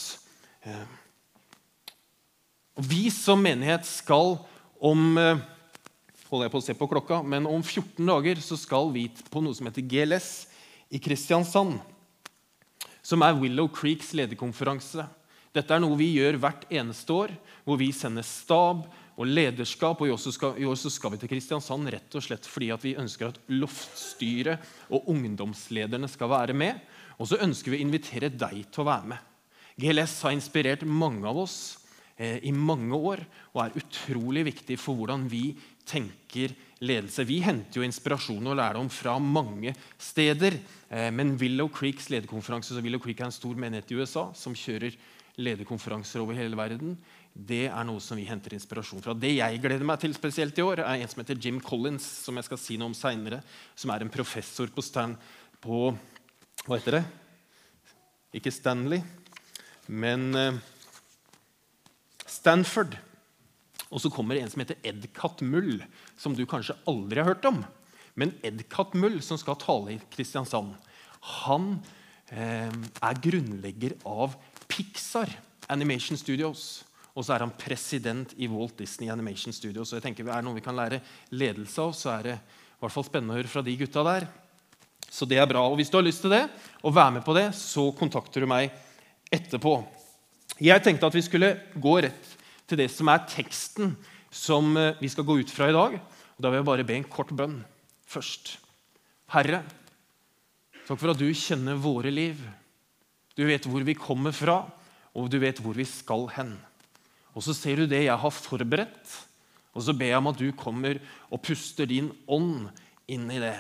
Eh, 0.67 0.83
og 2.75 2.91
Vi 2.91 3.07
som 3.15 3.39
menighet 3.47 3.87
skal 3.87 4.35
om 4.83 5.15
eh, 5.15 5.47
holder 6.27 6.49
jeg 6.49 6.57
på 6.57 6.65
å 6.65 6.67
se 6.67 6.79
på 6.83 6.91
klokka, 6.91 7.23
men 7.23 7.47
om 7.47 7.63
14 7.63 8.03
dager 8.03 8.43
så 8.43 8.59
skal 8.59 8.91
vi 8.91 9.07
på 9.31 9.47
noe 9.47 9.55
som 9.55 9.71
heter 9.71 9.87
GLS 9.87 10.31
i 10.91 10.99
Kristiansand. 10.99 11.79
Som 12.99 13.23
er 13.23 13.39
Willow 13.39 13.71
Creeks 13.71 14.11
lederkonferanse. 14.19 15.07
Dette 15.53 15.75
er 15.77 15.83
noe 15.85 15.99
vi 16.01 16.15
gjør 16.15 16.39
hvert 16.41 16.65
eneste 16.73 17.13
år, 17.13 17.33
hvor 17.67 17.77
vi 17.81 17.91
sender 17.93 18.25
stab 18.25 18.87
og 19.21 19.29
lederskap. 19.29 20.01
og 20.01 20.09
I 20.09 20.15
år 20.15 20.23
skal, 20.25 20.55
i 20.57 20.69
år 20.69 20.79
skal 20.81 21.13
vi 21.13 21.21
til 21.21 21.33
Kristiansand 21.35 21.91
rett 21.93 22.17
og 22.17 22.25
slett 22.25 22.49
fordi 22.49 22.71
vi 22.81 22.95
ønsker 23.01 23.29
at 23.29 23.41
loftstyret 23.53 24.65
og 24.89 25.11
ungdomslederne 25.13 26.09
skal 26.09 26.33
være 26.33 26.57
med. 26.57 26.81
Og 27.21 27.29
så 27.29 27.41
ønsker 27.45 27.73
vi 27.75 27.83
å 27.83 27.85
invitere 27.85 28.33
deg 28.33 28.65
til 28.73 28.85
å 28.85 28.89
være 28.89 29.13
med. 29.13 29.29
GLS 29.81 30.19
har 30.25 30.35
inspirert 30.37 30.83
mange 30.89 31.29
av 31.29 31.45
oss 31.45 31.59
eh, 32.17 32.41
i 32.49 32.53
mange 32.53 32.97
år 32.97 33.23
og 33.53 33.63
er 33.67 33.79
utrolig 33.81 34.47
viktig 34.49 34.79
for 34.81 34.97
hvordan 34.97 35.29
vi 35.33 35.53
tenker 35.89 36.53
ledelse. 36.83 37.25
Vi 37.29 37.41
henter 37.45 37.81
jo 37.81 37.87
inspirasjon 37.87 38.49
og 38.49 38.57
lærdom 38.59 38.89
fra 38.93 39.19
mange 39.21 39.75
steder. 40.01 40.57
Eh, 40.89 41.11
men 41.13 41.37
Willow 41.41 41.69
Creeks 41.73 42.09
lederkonferanse 42.13 42.73
så 42.73 42.85
Willow 42.85 43.03
Creek 43.03 43.21
er 43.21 43.29
en 43.29 43.37
stor 43.37 43.59
menighet 43.59 43.93
i 43.93 44.01
USA 44.01 44.31
som 44.37 44.57
kjører 44.57 44.97
lederkonferanser 45.41 46.21
over 46.21 46.37
hele 46.37 46.59
verden 46.59 46.97
det 47.33 47.65
er 47.71 47.85
noe 47.89 48.01
som 48.05 48.19
vi 48.21 48.27
henter 48.29 48.53
inspirasjon 48.53 49.01
fra. 49.01 49.15
Det 49.17 49.31
jeg 49.33 49.61
gleder 49.63 49.87
meg 49.89 50.01
til 50.03 50.13
spesielt 50.13 50.59
i 50.61 50.65
år, 50.65 50.83
er 50.85 51.01
en 51.01 51.09
som 51.09 51.23
heter 51.23 51.41
Jim 51.41 51.63
Collins, 51.65 52.05
som 52.27 52.37
jeg 52.37 52.45
skal 52.49 52.61
si 52.61 52.77
noe 52.77 52.91
om 52.91 52.97
senere, 52.97 53.41
som 53.75 53.93
er 53.95 54.05
en 54.05 54.13
professor 54.13 54.69
på, 54.73 54.85
Stan, 54.85 55.17
på 55.65 55.89
Hva 56.67 56.77
heter 56.77 56.99
det? 56.99 57.03
Ikke 58.37 58.53
Stanley, 58.53 59.01
men 59.89 60.29
uh, 60.37 60.61
Stanford. 62.29 62.95
Og 63.93 64.01
så 64.01 64.13
kommer 64.13 64.37
det 64.37 64.45
en 64.45 64.53
som 64.53 64.63
heter 64.63 64.81
Edcat 64.89 65.43
Mull, 65.45 65.83
som 66.17 66.37
du 66.37 66.45
kanskje 66.49 66.77
aldri 66.89 67.21
har 67.21 67.33
hørt 67.33 67.49
om. 67.49 67.61
Men 68.17 68.33
Edcat 68.45 68.95
Mull, 68.97 69.19
som 69.25 69.41
skal 69.41 69.59
tale 69.61 69.97
i 69.97 70.01
Kristiansand, 70.13 70.73
han 71.43 71.69
eh, 72.33 72.73
er 72.73 73.21
grunnlegger 73.25 73.99
av 74.09 74.35
Pixar 74.73 75.29
Animation 75.73 76.17
Studios. 76.17 76.83
Og 77.13 77.27
så 77.27 77.35
er 77.35 77.45
han 77.45 77.53
president 77.61 78.33
i 78.41 78.49
Walt 78.49 78.79
Disney 78.81 79.11
Animation 79.13 79.53
Studios. 79.53 79.91
Så 79.91 79.99
jeg 79.99 80.07
tenker 80.07 80.25
er 80.25 80.41
det 80.41 80.47
noe 80.47 80.57
vi 80.57 80.65
kan 80.65 80.77
lære 80.77 81.03
ledelse 81.37 81.85
av, 81.85 81.93
så 81.97 82.15
er 82.15 82.29
det 82.29 82.37
i 82.39 82.81
hvert 82.81 82.95
fall 82.95 83.07
spennende 83.07 83.37
å 83.37 83.41
høre 83.43 83.53
fra 83.53 83.63
de 83.67 83.75
gutta 83.79 84.05
der. 84.07 84.27
Så 85.13 85.29
det 85.29 85.37
er 85.37 85.49
bra. 85.51 85.67
Og 85.69 85.77
hvis 85.77 85.93
du 85.93 85.99
har 85.99 86.07
lyst 86.07 86.25
til 86.25 86.33
det, 86.33 86.47
og 86.81 86.95
være 86.97 87.19
med 87.19 87.27
på 87.27 87.35
det, 87.37 87.51
så 87.59 87.91
kontakter 87.99 88.43
du 88.43 88.49
meg 88.49 88.73
etterpå. 89.33 89.75
Jeg 90.63 90.81
tenkte 90.85 91.09
at 91.09 91.17
vi 91.17 91.25
skulle 91.25 91.53
gå 91.77 91.99
rett 92.07 92.33
til 92.69 92.81
det 92.81 92.89
som 92.93 93.11
er 93.13 93.27
teksten 93.29 93.93
som 94.33 94.73
eh, 94.81 94.97
vi 95.01 95.11
skal 95.13 95.27
gå 95.29 95.37
ut 95.43 95.53
fra 95.53 95.69
i 95.69 95.77
dag. 95.77 95.99
Og 96.01 96.41
Da 96.41 96.49
vil 96.49 96.63
jeg 96.63 96.69
bare 96.71 96.89
be 96.89 96.97
en 96.97 97.09
kort 97.13 97.33
bønn 97.37 97.61
først. 98.09 98.57
Herre, 99.37 99.63
takk 100.87 100.99
for 100.99 101.13
at 101.13 101.21
du 101.21 101.29
kjenner 101.37 101.77
våre 101.81 102.13
liv. 102.13 102.41
Du 103.37 103.45
vet 103.49 103.67
hvor 103.69 103.85
vi 103.87 103.97
kommer 103.97 104.35
fra, 104.37 104.65
og 105.17 105.29
du 105.33 105.39
vet 105.43 105.61
hvor 105.63 105.77
vi 105.77 105.87
skal 105.89 106.29
hen. 106.37 106.57
Og 107.33 107.45
så 107.45 107.55
ser 107.57 107.81
du 107.81 107.89
det 107.89 108.05
jeg 108.05 108.19
har 108.19 108.35
forberedt, 108.35 109.13
og 109.73 109.85
så 109.85 109.95
ber 109.97 110.11
jeg 110.11 110.21
om 110.21 110.29
at 110.29 110.41
du 110.41 110.51
kommer 110.57 111.01
og 111.33 111.41
puster 111.45 111.89
din 111.89 112.11
ånd 112.29 112.69
inn 113.09 113.29
i 113.33 113.41
det, 113.41 113.57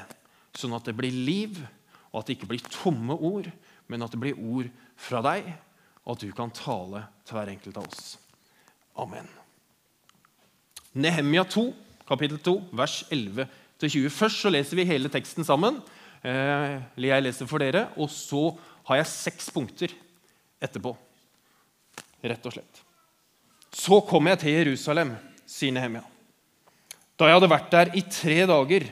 sånn 0.56 0.76
at 0.76 0.84
det 0.88 0.96
blir 0.96 1.12
liv, 1.12 1.60
og 2.12 2.20
at 2.20 2.28
det 2.28 2.36
ikke 2.36 2.50
blir 2.52 2.66
tomme 2.68 3.16
ord, 3.16 3.48
men 3.88 4.04
at 4.04 4.12
det 4.12 4.20
blir 4.20 4.36
ord 4.36 4.68
fra 5.00 5.22
deg, 5.24 5.48
og 6.04 6.16
at 6.16 6.26
du 6.26 6.34
kan 6.36 6.52
tale 6.52 7.06
til 7.24 7.38
hver 7.38 7.52
enkelt 7.54 7.80
av 7.80 7.88
oss. 7.88 8.16
Amen. 9.00 9.28
Nehemia 10.92 11.46
2, 11.48 11.70
kapittel 12.08 12.40
2, 12.44 12.56
vers 12.76 12.98
11-20. 13.08 14.10
Først 14.12 14.44
så 14.44 14.52
leser 14.52 14.76
vi 14.76 14.88
hele 14.90 15.08
teksten 15.12 15.46
sammen. 15.48 15.80
Eh, 16.20 16.76
jeg 17.00 17.24
leser 17.24 17.48
for 17.48 17.62
dere, 17.62 17.86
og 17.96 18.10
så 18.12 18.50
har 18.88 19.00
jeg 19.00 19.10
seks 19.10 19.50
punkter 19.54 19.92
etterpå. 20.62 20.94
Rett 22.22 22.48
og 22.48 22.54
slett. 22.54 22.82
Så 23.72 24.00
kom 24.06 24.28
jeg 24.30 24.42
til 24.42 24.56
Jerusalem, 24.58 25.14
sier 25.48 25.74
Nehemia. 25.74 26.04
Da 27.18 27.28
jeg 27.28 27.38
hadde 27.38 27.52
vært 27.52 27.70
der 27.72 27.92
i 27.98 28.02
tre 28.10 28.42
dager, 28.48 28.88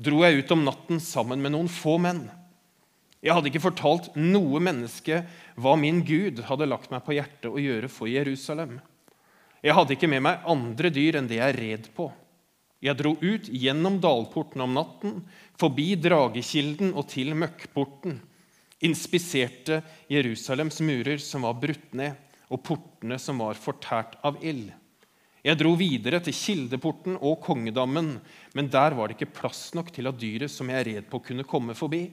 dro 0.00 0.24
jeg 0.24 0.42
ut 0.42 0.56
om 0.56 0.64
natten 0.66 1.00
sammen 1.02 1.42
med 1.42 1.54
noen 1.54 1.70
få 1.70 1.96
menn. 2.02 2.26
Jeg 3.24 3.32
hadde 3.32 3.48
ikke 3.48 3.64
fortalt 3.64 4.10
noe 4.20 4.60
menneske 4.60 5.22
hva 5.56 5.76
min 5.80 6.02
Gud 6.04 6.42
hadde 6.48 6.68
lagt 6.68 6.90
meg 6.92 7.06
på 7.06 7.14
hjertet 7.16 7.48
å 7.48 7.62
gjøre 7.62 7.88
for 7.88 8.10
Jerusalem. 8.10 8.76
Jeg 9.64 9.76
hadde 9.78 9.94
ikke 9.96 10.10
med 10.12 10.26
meg 10.26 10.44
andre 10.50 10.90
dyr 10.92 11.16
enn 11.20 11.30
det 11.30 11.38
jeg 11.38 11.56
red 11.56 11.88
på. 11.96 12.10
Jeg 12.84 12.98
dro 12.98 13.14
ut 13.16 13.48
gjennom 13.48 13.96
dalporten 14.02 14.60
om 14.60 14.74
natten, 14.76 15.22
forbi 15.56 15.94
Dragekilden 15.96 16.92
og 16.92 17.06
til 17.14 17.32
Møkkporten. 17.38 18.18
Inspiserte 18.84 19.80
Jerusalems 20.12 20.80
murer 20.84 21.20
som 21.22 21.46
var 21.46 21.56
brutt 21.60 21.92
ned, 21.96 22.18
og 22.52 22.60
portene 22.66 23.16
som 23.18 23.40
var 23.40 23.56
fortært 23.56 24.18
av 24.26 24.36
ild. 24.44 24.68
Jeg 25.44 25.58
dro 25.60 25.74
videre 25.76 26.20
til 26.24 26.36
Kildeporten 26.36 27.16
og 27.18 27.40
Kongedammen, 27.44 28.14
men 28.56 28.68
der 28.72 28.96
var 28.96 29.08
det 29.08 29.18
ikke 29.18 29.34
plass 29.40 29.74
nok 29.76 29.90
til 29.92 30.08
at 30.08 30.20
dyret 30.20 30.52
som 30.52 30.70
jeg 30.72 30.86
red 30.88 31.08
på, 31.10 31.20
kunne 31.20 31.44
komme 31.48 31.76
forbi. 31.76 32.06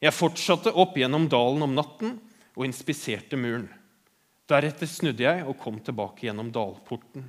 Jeg 0.00 0.16
fortsatte 0.16 0.72
opp 0.76 0.96
gjennom 0.96 1.26
dalen 1.32 1.64
om 1.66 1.74
natten 1.76 2.14
og 2.56 2.64
inspiserte 2.64 3.36
muren. 3.40 3.68
Deretter 4.48 4.88
snudde 4.88 5.24
jeg 5.24 5.44
og 5.44 5.58
kom 5.60 5.80
tilbake 5.84 6.28
gjennom 6.28 6.52
dalporten. 6.54 7.24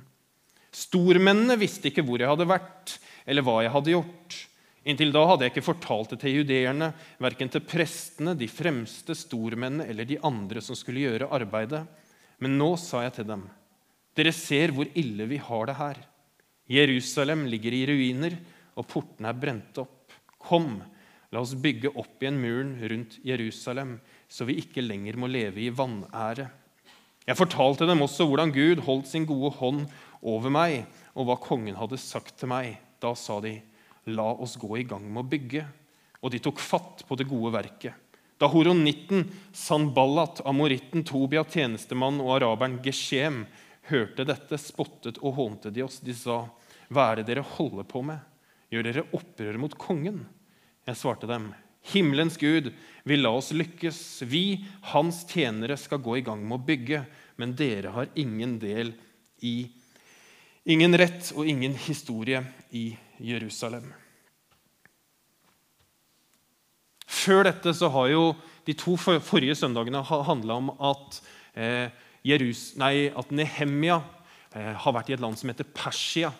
Stormennene 0.72 1.56
visste 1.58 1.90
ikke 1.90 2.04
hvor 2.06 2.20
jeg 2.20 2.30
hadde 2.30 2.48
vært, 2.48 2.98
eller 3.28 3.44
hva 3.44 3.58
jeg 3.64 3.74
hadde 3.74 3.94
gjort. 3.96 4.38
Inntil 4.88 5.12
da 5.12 5.24
hadde 5.28 5.44
jeg 5.44 5.52
ikke 5.52 5.66
fortalt 5.66 6.14
det 6.14 6.22
til 6.22 6.38
judeerne, 6.38 6.94
verken 7.20 7.50
til 7.52 7.64
prestene, 7.68 8.32
de 8.38 8.48
fremste 8.48 9.12
stormennene 9.18 9.84
eller 9.90 10.08
de 10.08 10.16
andre 10.24 10.62
som 10.64 10.78
skulle 10.78 11.04
gjøre 11.04 11.28
arbeidet. 11.36 11.82
Men 12.40 12.56
nå 12.56 12.70
sa 12.80 13.02
jeg 13.04 13.18
til 13.18 13.28
dem:" 13.28 13.48
Dere 14.16 14.32
ser 14.32 14.72
hvor 14.74 14.88
ille 14.98 15.28
vi 15.30 15.36
har 15.36 15.66
det 15.68 15.76
her. 15.78 15.98
Jerusalem 16.68 17.44
ligger 17.46 17.72
i 17.72 17.84
ruiner, 17.86 18.34
og 18.76 18.86
portene 18.88 19.28
er 19.30 19.36
brent 19.38 19.78
opp. 19.78 20.10
Kom, 20.38 20.80
la 21.30 21.40
oss 21.40 21.54
bygge 21.54 21.92
opp 21.94 22.22
igjen 22.22 22.40
muren 22.40 22.72
rundt 22.80 23.18
Jerusalem, 23.24 23.98
så 24.28 24.44
vi 24.48 24.58
ikke 24.62 24.82
lenger 24.82 25.16
må 25.20 25.28
leve 25.30 25.62
i 25.62 25.70
vanære. 25.70 26.48
Jeg 27.28 27.36
fortalte 27.36 27.86
dem 27.86 28.00
også 28.02 28.24
hvordan 28.24 28.52
Gud 28.54 28.80
holdt 28.86 29.08
sin 29.10 29.26
gode 29.28 29.52
hånd 29.58 29.84
over 30.22 30.50
meg, 30.50 30.86
og 31.14 31.28
hva 31.28 31.36
kongen 31.36 31.76
hadde 31.76 32.00
sagt 32.00 32.38
til 32.40 32.48
meg. 32.48 32.78
Da 32.98 33.12
sa 33.14 33.38
de, 33.44 33.58
la 34.14 34.32
oss 34.34 34.56
gå 34.56 34.78
i 34.78 34.86
gang 34.88 35.04
med 35.06 35.24
å 35.24 35.30
bygge. 35.30 35.64
Og 36.22 36.32
de 36.34 36.40
tok 36.42 36.60
fatt 36.62 37.04
på 37.08 37.16
det 37.18 37.28
gode 37.30 37.52
verket. 37.54 37.94
Da 38.38 38.46
horonitten 38.50 39.26
Sanballat, 39.52 40.40
amoritten 40.46 41.02
Tobia, 41.06 41.42
tjenestemann 41.44 42.20
og 42.22 42.36
araberen 42.36 42.78
Geshem 42.84 43.44
hørte 43.90 44.26
dette, 44.28 44.58
spottet 44.62 45.18
og 45.22 45.34
hånte 45.38 45.72
de 45.74 45.82
oss. 45.82 45.98
De 45.98 46.14
sa, 46.14 46.48
'Hva 46.88 47.12
er 47.12 47.16
det 47.16 47.26
dere 47.26 47.42
holder 47.42 47.84
på 47.84 48.04
med? 48.04 48.20
Gjør 48.70 48.84
dere 48.84 49.06
opprør 49.12 49.58
mot 49.58 49.74
kongen?' 49.78 50.26
Jeg 50.86 50.96
svarte 50.96 51.26
dem, 51.26 51.54
'Himmelens 51.82 52.36
Gud 52.36 52.72
vil 53.04 53.22
la 53.22 53.30
oss 53.30 53.50
lykkes. 53.52 54.22
Vi, 54.22 54.64
hans 54.82 55.24
tjenere, 55.24 55.76
skal 55.76 55.98
gå 55.98 56.18
i 56.18 56.22
gang 56.22 56.46
med 56.46 56.60
å 56.60 56.64
bygge.' 56.64 57.06
Men 57.38 57.54
dere 57.54 57.90
har 57.90 58.08
ingen 58.16 58.58
del 58.58 58.94
i 59.42 59.70
Ingen 60.68 60.92
rett 60.98 61.32
og 61.32 61.46
ingen 61.48 61.72
historie 61.72 62.44
i 62.76 62.98
Jerusalem. 63.24 63.86
Før 67.28 67.44
dette 67.44 67.74
så 67.76 67.90
har 67.92 68.08
jo 68.08 68.22
de 68.64 68.72
to 68.78 68.94
forrige 68.96 69.56
søndagene 69.58 70.00
handla 70.00 70.54
om 70.56 70.70
at 70.72 71.18
eh, 71.52 71.90
at 72.28 73.32
Nehemia 73.36 73.98
eh, 74.56 74.72
har 74.72 74.94
vært 74.96 75.10
i 75.10 75.14
et 75.16 75.20
land 75.20 75.36
som 75.36 75.50
heter 75.52 75.68
Persia, 75.76 76.30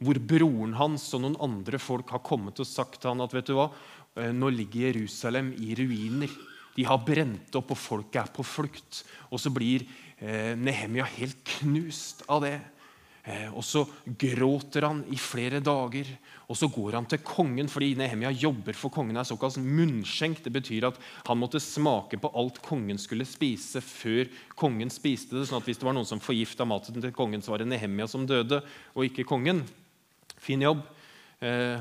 hvor 0.00 0.16
broren 0.20 0.72
hans 0.78 1.04
og 1.16 1.22
noen 1.24 1.36
andre 1.44 1.80
folk 1.80 2.08
har 2.14 2.24
kommet 2.24 2.60
og 2.60 2.68
sagt 2.68 3.00
til 3.02 3.12
han 3.12 3.24
at 3.24 3.34
vet 3.36 3.50
du 3.50 3.58
hva, 3.58 3.68
eh, 4.16 4.32
nå 4.32 4.48
ligger 4.54 4.88
Jerusalem 4.88 5.52
i 5.60 5.76
ruiner. 5.76 6.32
De 6.78 6.86
har 6.88 7.04
brent 7.04 7.60
opp, 7.60 7.74
og 7.74 7.80
folket 7.80 8.22
er 8.22 8.32
på 8.32 8.46
flukt. 8.46 9.02
Og 9.28 9.42
så 9.42 9.52
blir 9.52 9.84
eh, 10.16 10.54
Nehemia 10.56 11.04
helt 11.18 11.40
knust 11.58 12.24
av 12.28 12.44
det. 12.46 12.56
Eh, 13.28 13.48
og 13.52 13.64
så 13.66 13.82
gråter 14.06 14.86
han 14.86 15.02
i 15.12 15.18
flere 15.20 15.60
dager, 15.60 16.08
og 16.48 16.56
så 16.56 16.68
går 16.72 16.96
han 16.96 17.08
til 17.10 17.20
kongen. 17.20 17.68
fordi 17.68 17.94
Nehemia 17.94 18.30
jobber 18.32 18.72
for 18.72 18.88
kongen 18.90 19.16
er 19.16 19.28
såkalt 19.28 19.58
munnskjenk. 19.60 20.40
Det 20.42 20.52
betyr 20.52 20.88
at 20.88 20.96
han 21.26 21.38
måtte 21.38 21.60
smake 21.60 22.16
på 22.16 22.32
alt 22.34 22.62
kongen 22.62 22.98
skulle 22.98 23.26
spise, 23.28 23.82
før 23.84 24.28
kongen 24.56 24.88
spiste 24.90 25.36
det. 25.36 25.46
sånn 25.48 25.60
at 25.60 25.68
Hvis 25.68 25.78
det 25.78 25.84
var 25.84 25.92
noen 25.92 26.08
som 26.08 26.20
forgifta 26.20 26.64
maten 26.64 27.02
til 27.02 27.12
kongen, 27.12 27.42
så 27.42 27.50
var 27.50 27.58
det 27.58 27.68
Nehemia 27.68 28.08
som 28.08 28.26
døde, 28.26 28.62
og 28.94 29.04
ikke 29.04 29.28
kongen. 29.28 29.62
Fin 30.38 30.62
jobb. 30.62 30.80
Eh, 31.40 31.80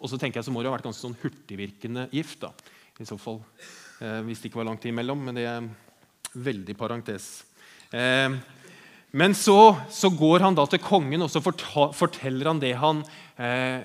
og 0.00 0.08
så 0.08 0.16
tenker 0.16 0.40
jeg 0.40 0.44
så 0.44 0.52
må 0.52 0.62
det 0.62 0.70
ha 0.70 0.76
vært 0.78 0.88
ganske 0.88 1.04
sånn 1.04 1.18
hurtigvirkende 1.20 2.08
gift. 2.10 2.40
da, 2.40 2.52
i 2.98 3.04
så 3.04 3.18
fall. 3.18 3.42
Eh, 4.00 4.22
hvis 4.22 4.40
det 4.40 4.48
ikke 4.48 4.62
var 4.62 4.72
lang 4.72 4.78
tid 4.80 4.94
imellom. 4.94 5.24
Men 5.24 5.34
det 5.34 5.44
er 5.44 5.68
veldig 6.40 6.76
parentes. 6.76 7.44
Eh, 7.92 8.30
men 9.10 9.34
så, 9.34 9.76
så, 9.90 10.10
går 10.14 10.44
han 10.44 10.54
da 10.54 10.66
til 10.70 10.82
kongen 10.82 11.24
og 11.24 11.30
så 11.32 11.42
forteller 11.42 12.50
han 12.52 12.60
det 12.62 12.76
han, 12.78 13.02
eh, 13.42 13.82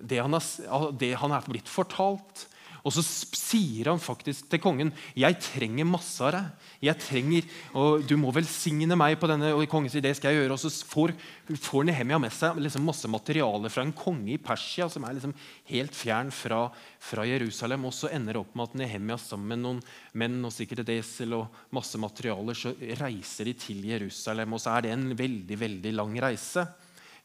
det, 0.00 0.20
han 0.20 0.36
har, 0.36 0.90
det 0.92 1.14
han, 1.22 1.32
er 1.32 1.48
blitt 1.48 1.70
fortalt. 1.70 2.46
Og 2.86 2.94
så 2.94 3.02
sier 3.02 3.88
han 3.90 3.98
faktisk 3.98 4.46
til 4.50 4.60
kongen 4.62 4.92
jeg 5.18 5.38
trenger 5.42 5.88
masse 5.88 6.22
av 6.22 6.36
deg. 6.36 6.66
Jeg 6.86 7.00
trenger, 7.02 7.48
og 7.74 8.04
Du 8.06 8.14
må 8.20 8.30
velsigne 8.34 8.94
meg 8.98 9.16
på 9.18 9.26
denne. 9.26 9.52
og 9.54 9.66
kongen 9.68 9.90
sier 9.90 10.06
skal 10.14 10.32
jeg 10.32 10.44
gjøre, 10.44 10.54
og 10.54 10.60
Så 10.60 10.70
får, 10.86 11.12
får 11.58 11.84
Nehemia 11.84 12.18
med 12.18 12.30
seg 12.30 12.60
liksom 12.62 12.86
masse 12.86 13.08
materiale 13.10 13.68
fra 13.68 13.82
en 13.82 13.92
konge 13.92 14.34
i 14.34 14.38
Persia 14.38 14.88
som 14.88 15.04
er 15.04 15.14
liksom 15.14 15.34
helt 15.66 15.94
fjern 15.94 16.30
fra, 16.30 16.70
fra, 17.00 17.26
Jerusalem. 17.26 17.84
Og 17.84 17.92
så 17.92 18.08
ender 18.12 18.34
det 18.34 18.40
opp 18.44 18.54
med 18.54 18.68
at 18.68 18.78
Nehemia 18.78 19.18
sammen 19.18 19.48
med 19.48 19.58
noen 19.64 19.82
menn 20.14 20.38
og 20.44 20.54
sikkert 20.54 20.84
et 20.84 20.94
esel 21.00 21.34
og 21.34 21.48
masse 21.74 21.98
materialer, 21.98 22.54
så 22.54 22.70
reiser 23.00 23.50
de 23.50 23.54
til 23.54 23.82
Jerusalem. 23.82 24.52
Og 24.54 24.62
så 24.62 24.76
er 24.76 24.86
det 24.86 24.94
en 24.94 25.10
veldig, 25.16 25.58
veldig 25.58 25.92
lang 25.96 26.14
reise. 26.22 26.68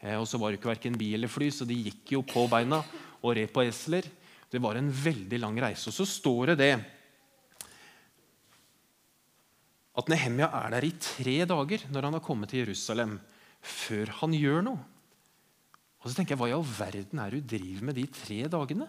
Eh, 0.02 0.18
og 0.18 0.26
så 0.26 0.42
var 0.42 0.50
det 0.50 0.58
ikke 0.58 0.74
verken 0.74 0.98
bil 0.98 1.20
eller 1.20 1.30
fly, 1.30 1.52
så 1.54 1.70
de 1.70 1.78
gikk 1.78 2.18
jo 2.18 2.26
på 2.26 2.48
beina 2.50 2.82
og 3.22 3.36
red 3.38 3.54
på 3.54 3.62
esler. 3.68 4.10
Det 4.52 4.60
var 4.60 4.76
en 4.76 4.90
veldig 4.92 5.40
lang 5.40 5.60
reise. 5.64 5.88
Og 5.90 5.96
så 5.96 6.08
står 6.08 6.52
det 6.52 6.58
det 6.62 6.74
at 9.92 10.08
Nehemia 10.12 10.48
er 10.62 10.72
der 10.76 10.88
i 10.88 10.94
tre 11.04 11.42
dager 11.48 11.84
når 11.92 12.08
han 12.08 12.16
har 12.18 12.24
kommet 12.24 12.52
til 12.52 12.64
Jerusalem, 12.64 13.18
før 13.62 14.12
han 14.22 14.36
gjør 14.36 14.64
noe. 14.66 14.80
Og 16.02 16.10
så 16.10 16.18
tenker 16.18 16.34
jeg, 16.34 16.42
Hva 16.42 16.50
i 16.50 16.56
all 16.56 16.66
verden 16.66 17.22
er 17.22 17.32
det 17.32 17.44
du 17.44 17.56
driver 17.56 17.88
med 17.90 18.00
de 18.00 18.08
tre 18.10 18.40
dagene? 18.50 18.88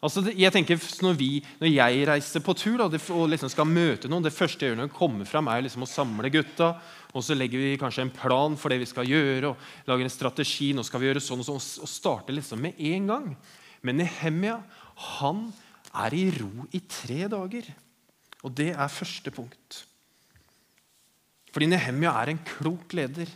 Altså, 0.00 0.22
jeg 0.32 0.48
tenker, 0.48 0.80
når, 1.04 1.16
vi, 1.18 1.28
når 1.60 1.68
jeg 1.68 2.04
reiser 2.08 2.40
på 2.40 2.54
tur 2.56 2.78
da, 2.80 2.86
og 2.88 3.26
liksom 3.28 3.50
skal 3.52 3.68
møte 3.68 4.08
noen 4.08 4.24
Det 4.24 4.32
første 4.32 4.64
jeg 4.64 4.72
gjør 4.72 4.78
når 4.80 4.86
jeg 4.88 4.96
kommer 4.96 5.28
fram, 5.28 5.50
er 5.52 5.66
liksom 5.66 5.84
å 5.84 5.90
samle 5.90 6.30
gutta. 6.32 6.70
Og 7.12 7.24
så 7.26 7.36
legger 7.36 7.60
vi 7.60 7.78
kanskje 7.80 8.06
en 8.06 8.14
plan 8.14 8.56
for 8.56 8.72
det 8.72 8.80
vi 8.80 8.88
skal 8.88 9.08
gjøre, 9.08 9.52
og 9.52 9.90
lager 9.90 10.08
en 10.08 10.14
strategi. 10.14 10.70
nå 10.72 10.86
skal 10.88 11.02
vi 11.02 11.10
gjøre 11.10 11.20
sånn 11.20 11.44
Og 11.44 11.50
sånn, 11.50 11.60
og 11.84 11.92
starte 11.92 12.32
liksom 12.32 12.64
med 12.64 12.80
en 12.80 13.12
gang. 13.12 13.28
Men 13.86 14.00
Nehemia 14.00 14.58
han 15.18 15.46
er 16.04 16.14
i 16.16 16.26
ro 16.34 16.66
i 16.76 16.82
tre 16.84 17.24
dager. 17.32 17.70
Og 18.44 18.52
det 18.56 18.72
er 18.72 18.92
første 18.92 19.32
punkt. 19.34 19.84
Fordi 21.50 21.68
Nehemia 21.70 22.12
er 22.20 22.32
en 22.32 22.42
klok 22.46 22.94
leder. 22.96 23.30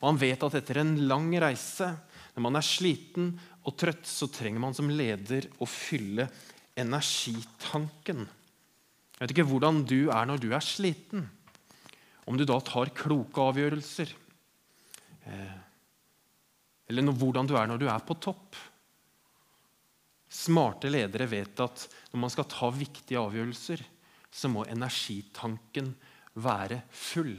Og 0.00 0.10
han 0.10 0.20
vet 0.20 0.44
at 0.46 0.56
etter 0.60 0.80
en 0.82 0.94
lang 1.08 1.30
reise, 1.42 1.88
når 2.34 2.44
man 2.46 2.58
er 2.58 2.66
sliten 2.66 3.32
og 3.68 3.76
trøtt, 3.80 4.06
så 4.08 4.28
trenger 4.32 4.62
man 4.62 4.76
som 4.76 4.90
leder 4.92 5.48
å 5.60 5.68
fylle 5.68 6.28
energitanken. 6.80 8.24
Jeg 8.24 9.22
vet 9.26 9.34
ikke 9.34 9.50
hvordan 9.50 9.82
du 9.84 10.08
er 10.08 10.28
når 10.28 10.40
du 10.40 10.48
er 10.56 10.64
sliten. 10.64 11.26
Om 12.28 12.38
du 12.38 12.46
da 12.48 12.56
tar 12.64 12.92
kloke 12.96 13.42
avgjørelser. 13.50 14.12
Eh, 15.28 15.58
eller 16.90 17.12
hvordan 17.12 17.48
du 17.48 17.56
er 17.58 17.68
når 17.68 17.82
du 17.82 17.88
er 17.90 18.04
på 18.06 18.16
topp. 18.22 18.56
Smarte 20.30 20.90
ledere 20.92 21.26
vet 21.26 21.60
at 21.62 21.86
når 22.12 22.22
man 22.22 22.30
skal 22.32 22.46
ta 22.50 22.68
viktige 22.70 23.18
avgjørelser, 23.18 23.82
så 24.30 24.50
må 24.50 24.62
energitanken 24.70 25.90
være 26.38 26.84
full. 26.94 27.34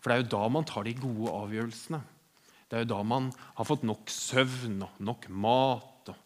For 0.00 0.12
det 0.12 0.16
er 0.16 0.22
jo 0.22 0.32
da 0.36 0.48
man 0.52 0.66
tar 0.68 0.84
de 0.86 0.92
gode 1.00 1.32
avgjørelsene. 1.32 2.02
Det 2.66 2.76
er 2.76 2.84
jo 2.84 2.92
da 2.92 3.00
man 3.06 3.30
har 3.56 3.68
fått 3.68 3.86
nok 3.86 4.10
søvn 4.12 4.82
og 4.84 5.00
nok 5.06 5.28
mat 5.32 6.10
og 6.12 6.18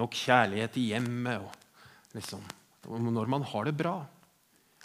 nok 0.00 0.18
kjærlighet 0.18 0.76
i 0.80 0.88
hjemmet 0.90 1.46
og 1.46 2.14
liksom, 2.18 2.42
når 2.84 3.30
man 3.30 3.46
har 3.54 3.68
det 3.68 3.76
bra. 3.78 3.96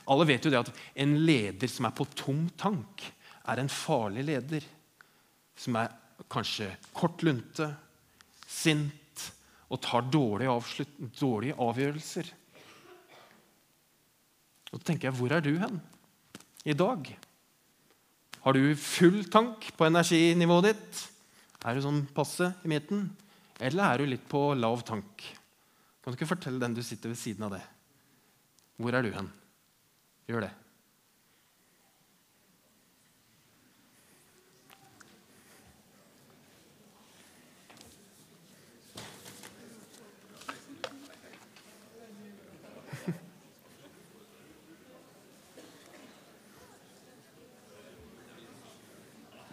Alle 0.09 0.27
vet 0.29 0.45
jo 0.45 0.53
det 0.53 0.61
at 0.63 0.71
en 1.03 1.17
leder 1.25 1.69
som 1.69 1.89
er 1.89 1.95
på 1.97 2.07
tom 2.17 2.47
tank, 2.57 3.03
er 3.49 3.61
en 3.61 3.69
farlig 3.69 4.23
leder. 4.29 4.65
Som 5.59 5.75
er 5.81 5.91
kanskje 6.31 6.71
kortlunte, 6.95 7.67
sint 8.47 8.98
og 9.69 9.81
tar 9.85 10.07
dårlige, 10.09 10.85
dårlige 11.19 11.57
avgjørelser. 11.61 12.29
Og 14.69 14.77
så 14.77 14.85
tenker 14.85 15.09
jeg, 15.09 15.17
hvor 15.17 15.33
er 15.33 15.43
du 15.45 15.53
hen 15.61 15.79
i 16.65 16.75
dag? 16.77 17.09
Har 18.43 18.55
du 18.55 18.75
full 18.79 19.23
tank 19.31 19.71
på 19.77 19.87
energinivået 19.87 20.71
ditt? 20.71 21.01
Er 21.65 21.75
du 21.75 21.83
sånn 21.83 22.05
passe 22.15 22.53
i 22.63 22.71
midten? 22.71 23.09
Eller 23.59 23.83
er 23.85 23.99
du 23.99 24.09
litt 24.09 24.25
på 24.31 24.53
lav 24.55 24.81
tank? 24.87 25.25
Kan 25.99 26.13
du 26.13 26.17
ikke 26.17 26.29
fortelle 26.29 26.61
den 26.61 26.77
du 26.77 26.81
sitter 26.85 27.11
ved 27.11 27.19
siden 27.19 27.45
av 27.49 27.57
det? 27.57 27.63
Hvor 28.79 28.95
er 28.95 29.03
du 29.03 29.11
hen? 29.11 29.27
Gjør 30.29 30.45
det. 30.47 30.53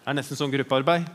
Det 0.07 0.13
er 0.13 0.21
nesten 0.21 0.39
sånn 0.39 0.53
gruppearbeid. 0.53 1.07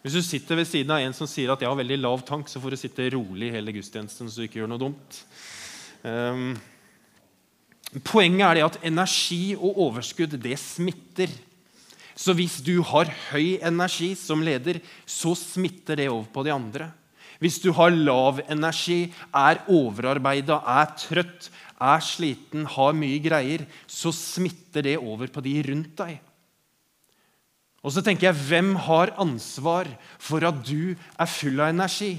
Hvis 0.00 0.14
du 0.16 0.22
sitter 0.24 0.56
ved 0.56 0.64
siden 0.64 0.94
av 0.94 1.02
en 1.04 1.12
som 1.12 1.28
sier 1.28 1.50
at 1.52 1.60
jeg 1.60 1.68
har 1.68 1.76
veldig 1.76 1.98
lav 2.00 2.22
tank, 2.24 2.48
så 2.48 2.62
får 2.62 2.72
du 2.72 2.76
sitte 2.80 3.08
rolig 3.12 3.50
hele 3.52 3.74
gudstjenesten 3.76 4.30
så 4.32 4.40
du 4.40 4.46
ikke 4.46 4.62
gjør 4.62 4.70
noe 4.72 4.80
dumt. 4.80 5.18
Um, 6.00 6.54
poenget 8.08 8.46
er 8.46 8.56
det 8.56 8.64
at 8.70 8.80
energi 8.88 9.52
og 9.58 9.82
overskudd 9.84 10.38
det 10.40 10.56
smitter. 10.64 11.28
Så 12.16 12.32
hvis 12.40 12.56
du 12.64 12.78
har 12.94 13.12
høy 13.28 13.58
energi 13.60 14.14
som 14.16 14.40
leder, 14.40 14.80
så 15.04 15.36
smitter 15.36 16.00
det 16.00 16.08
over 16.08 16.24
på 16.32 16.48
de 16.48 16.56
andre. 16.56 16.88
Hvis 17.36 17.60
du 17.60 17.68
har 17.76 17.92
lav 17.92 18.40
energi, 18.48 19.10
er 19.28 19.60
overarbeida, 19.68 20.62
er 20.80 20.88
trøtt, 21.04 21.52
er 21.80 22.02
sliten, 22.04 22.66
har 22.68 22.96
mye 22.96 23.20
greier, 23.24 23.64
så 23.88 24.12
smitter 24.14 24.84
det 24.86 24.98
over 25.00 25.32
på 25.32 25.42
de 25.44 25.56
rundt 25.70 25.94
deg. 26.00 26.18
Og 27.80 27.94
så 27.94 28.02
tenker 28.04 28.28
jeg, 28.28 28.40
hvem 28.50 28.74
har 28.84 29.14
ansvar 29.20 29.88
for 30.20 30.44
at 30.44 30.60
du 30.68 30.92
er 30.92 31.30
full 31.30 31.62
av 31.62 31.72
energi? 31.72 32.18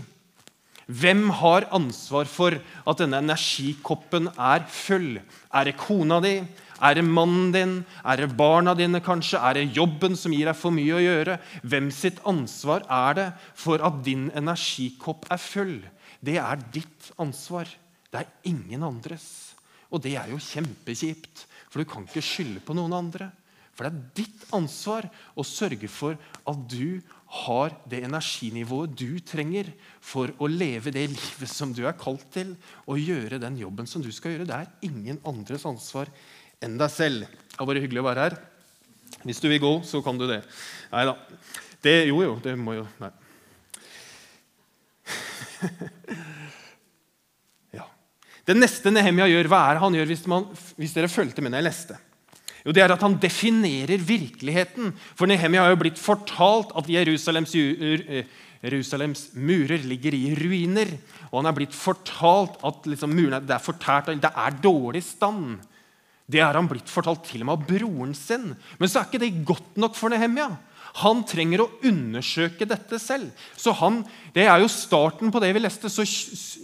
Hvem 0.91 1.29
har 1.39 1.69
ansvar 1.71 2.27
for 2.27 2.57
at 2.57 2.99
denne 2.99 3.21
energikoppen 3.21 4.27
er 4.33 4.65
full? 4.67 5.21
Er 5.53 5.69
det 5.69 5.77
kona 5.79 6.17
di? 6.23 6.39
Er 6.81 6.97
det 6.97 7.05
mannen 7.05 7.51
din? 7.53 7.75
Er 8.03 8.23
det 8.23 8.33
barna 8.37 8.73
dine, 8.75 8.99
kanskje? 9.05 9.37
Er 9.37 9.59
det 9.59 9.77
jobben 9.77 10.17
som 10.17 10.33
gir 10.33 10.49
deg 10.49 10.57
for 10.57 10.73
mye 10.73 10.97
å 10.97 11.03
gjøre? 11.03 11.37
Hvem 11.61 11.91
sitt 11.93 12.19
ansvar 12.27 12.83
er 12.89 13.19
det 13.19 13.27
for 13.53 13.85
at 13.85 14.01
din 14.03 14.31
energikopp 14.33 15.29
er 15.29 15.39
full? 15.39 15.77
Det 16.19 16.39
er 16.41 16.65
ditt 16.73 17.13
ansvar. 17.21 17.69
Det 18.11 18.25
er 18.25 18.33
ingen 18.49 18.83
andres. 18.83 19.50
Og 19.91 20.01
det 20.03 20.15
er 20.19 20.31
jo 20.31 20.39
kjempekjipt, 20.41 21.45
for 21.69 21.81
du 21.81 21.87
kan 21.87 22.07
ikke 22.07 22.23
skylde 22.23 22.63
på 22.63 22.75
noen 22.77 22.95
andre. 22.95 23.29
For 23.75 23.87
det 23.87 23.91
er 23.91 24.23
ditt 24.23 24.43
ansvar 24.55 25.07
å 25.39 25.45
sørge 25.47 25.87
for 25.91 26.17
at 26.47 26.63
du 26.71 26.99
har 27.41 27.71
det 27.89 28.01
energinivået 28.03 28.91
du 28.99 29.19
trenger 29.23 29.69
for 30.03 30.33
å 30.43 30.49
leve 30.51 30.91
det 30.91 31.05
livet 31.13 31.49
som 31.49 31.71
du 31.75 31.85
er 31.87 31.95
kalt 31.99 32.27
til, 32.33 32.55
og 32.85 32.99
gjøre 32.99 33.39
den 33.39 33.59
jobben 33.61 33.87
som 33.87 34.03
du 34.03 34.11
skal 34.11 34.35
gjøre. 34.35 34.49
Det 34.49 34.57
er 34.57 34.89
ingen 34.89 35.21
andres 35.27 35.65
ansvar 35.67 36.11
enn 36.61 36.77
deg 36.79 36.91
selv. 36.91 37.25
Det 37.25 37.59
har 37.59 37.69
vært 37.71 37.85
hyggelig 37.85 38.03
å 38.03 38.09
være 38.09 38.27
her. 38.27 38.37
Hvis 39.23 39.41
du 39.43 39.47
vil 39.51 39.63
gå, 39.63 39.73
så 39.87 40.01
kan 40.03 40.19
du 40.19 40.27
det. 40.27 40.41
Nei 40.91 41.07
da. 41.07 41.15
Det, 41.81 41.95
jo, 42.11 42.21
jo, 42.21 42.35
det 42.43 42.53
må 42.59 42.75
jo 42.77 42.85
Nei. 43.01 43.09
Det 48.47 48.55
neste 48.57 48.91
Nehemia 48.93 49.27
gjør, 49.29 49.49
hva 49.51 49.65
er 49.69 49.81
han 49.83 49.95
gjør 49.95 50.09
hvis, 50.09 50.23
man, 50.29 50.47
hvis 50.79 50.95
dere 50.95 51.11
fulgte 51.11 51.43
med 51.43 51.53
når 51.53 51.61
jeg 51.61 51.69
leste? 51.69 51.97
Jo, 52.61 52.73
det 52.75 52.83
er 52.83 52.93
at 52.93 53.01
han 53.01 53.17
definerer 53.21 54.01
virkeligheten. 54.05 54.91
For 55.17 55.29
Nehemia 55.29 55.65
har 55.65 55.73
jo 55.73 55.81
blitt 55.81 56.01
fortalt 56.01 56.73
at 56.77 56.89
Jerusalems, 56.89 57.55
eh, 57.57 58.29
Jerusalems 58.61 59.31
murer 59.33 59.81
ligger 59.89 60.13
i 60.17 60.35
ruiner. 60.37 60.93
Og 61.31 61.39
han 61.39 61.49
er 61.49 61.57
blitt 61.57 61.77
fortalt 61.77 62.59
at 62.67 62.89
liksom, 62.89 63.13
murene 63.17 63.41
det 63.45 63.55
er 63.57 63.65
fortært, 63.65 64.13
det 64.21 64.29
er 64.29 64.59
dårlig 64.61 65.01
stand. 65.05 65.61
Det 66.31 66.41
er 66.43 66.55
han 66.55 66.69
blitt 66.69 66.89
fortalt 66.89 67.25
til 67.27 67.41
og 67.41 67.49
med 67.49 67.57
av 67.57 67.65
broren 67.69 68.13
sin. 68.15 68.51
Men 68.77 68.89
så 68.89 69.01
er 69.01 69.09
ikke 69.09 69.23
det 69.23 69.33
godt 69.47 69.81
nok 69.81 69.97
for 69.97 70.13
Nehemia. 70.13 70.51
Han 70.99 71.21
trenger 71.23 71.63
å 71.63 71.69
undersøke 71.87 72.67
dette 72.67 72.99
selv. 72.99 73.31
Så 73.55 73.71
han, 73.79 74.01
Det 74.33 74.43
er 74.43 74.59
jo 74.59 74.67
starten 74.67 75.31
på 75.31 75.39
det 75.39 75.53
vi 75.55 75.63
leste. 75.63 75.89
så 75.89 76.03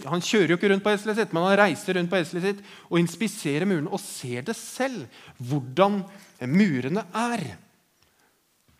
Han 0.09 0.21
kjører 0.21 0.49
jo 0.51 0.57
ikke 0.57 0.69
rundt 0.71 0.83
på 0.83 0.91
eselet 0.91 1.17
sitt, 1.17 1.33
men 1.33 1.43
han 1.43 1.57
reiser 1.57 1.95
rundt 1.95 2.09
på 2.11 2.19
eselet 2.19 2.43
sitt 2.43 2.65
og 2.89 2.99
inspiserer 2.99 3.65
murene 3.65 3.91
og 3.91 3.99
ser 3.99 4.41
det 4.41 4.55
selv, 4.55 5.07
hvordan 5.39 6.03
murene 6.41 7.05
er. 7.13 7.57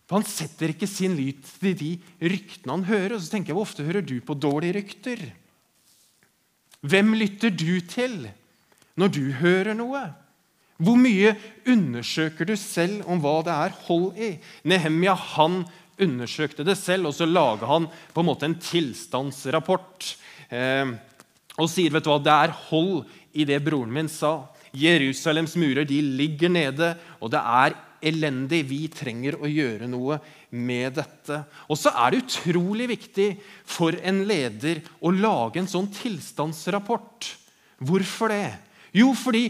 For 0.08 0.20
Han 0.20 0.28
setter 0.28 0.72
ikke 0.72 0.88
sin 0.88 1.16
lyt 1.16 1.44
til 1.60 1.74
de 1.76 1.90
ryktene 2.20 2.72
han 2.72 2.84
hører. 2.88 3.16
Og 3.16 3.22
så 3.22 3.30
tenker 3.32 3.52
jeg, 3.52 3.56
Hvor 3.56 3.68
ofte 3.68 3.84
hører 3.84 4.02
du 4.04 4.20
på 4.20 4.34
dårlige 4.34 4.80
rykter? 4.80 5.32
Hvem 6.80 7.14
lytter 7.14 7.50
du 7.50 7.80
til 7.80 8.28
når 8.98 9.08
du 9.08 9.32
hører 9.32 9.74
noe? 9.74 10.00
Hvor 10.78 10.98
mye 10.98 11.34
undersøker 11.66 12.46
du 12.46 12.54
selv 12.58 13.02
om 13.10 13.18
hva 13.22 13.40
det 13.46 13.54
er 13.54 13.76
hold 13.88 14.18
i? 14.22 14.30
Nehemia 14.68 15.16
han 15.34 15.64
undersøkte 15.98 16.62
det 16.66 16.76
selv, 16.78 17.10
og 17.10 17.16
så 17.16 17.26
lager 17.26 17.66
han 17.66 17.88
på 18.14 18.22
en 18.22 18.28
måte 18.28 18.46
en 18.46 18.58
tilstandsrapport. 18.62 20.12
Eh, 20.54 20.94
og 21.58 21.66
sier 21.70 21.90
vet 21.90 22.06
du 22.06 22.12
hva, 22.12 22.20
det 22.22 22.36
er 22.36 22.54
hold 22.68 23.08
i 23.34 23.46
det 23.48 23.58
broren 23.66 23.90
min 23.94 24.10
sa. 24.12 24.36
Jerusalems 24.76 25.56
murer 25.58 25.88
de 25.88 25.98
ligger 26.20 26.52
nede, 26.52 26.92
og 27.18 27.32
det 27.34 27.42
er 27.42 27.76
elendig. 28.04 28.62
Vi 28.68 28.80
trenger 28.94 29.40
å 29.40 29.50
gjøre 29.50 29.88
noe 29.90 30.20
med 30.54 30.94
dette. 31.00 31.42
Og 31.66 31.80
så 31.80 31.90
er 31.90 32.14
det 32.14 32.22
utrolig 32.22 32.88
viktig 32.92 33.28
for 33.66 33.98
en 33.98 34.22
leder 34.28 34.84
å 35.02 35.10
lage 35.10 35.58
en 35.58 35.70
sånn 35.70 35.90
tilstandsrapport. 35.90 37.32
Hvorfor 37.82 38.30
det? 38.30 38.67
Jo, 38.96 39.10
fordi 39.16 39.48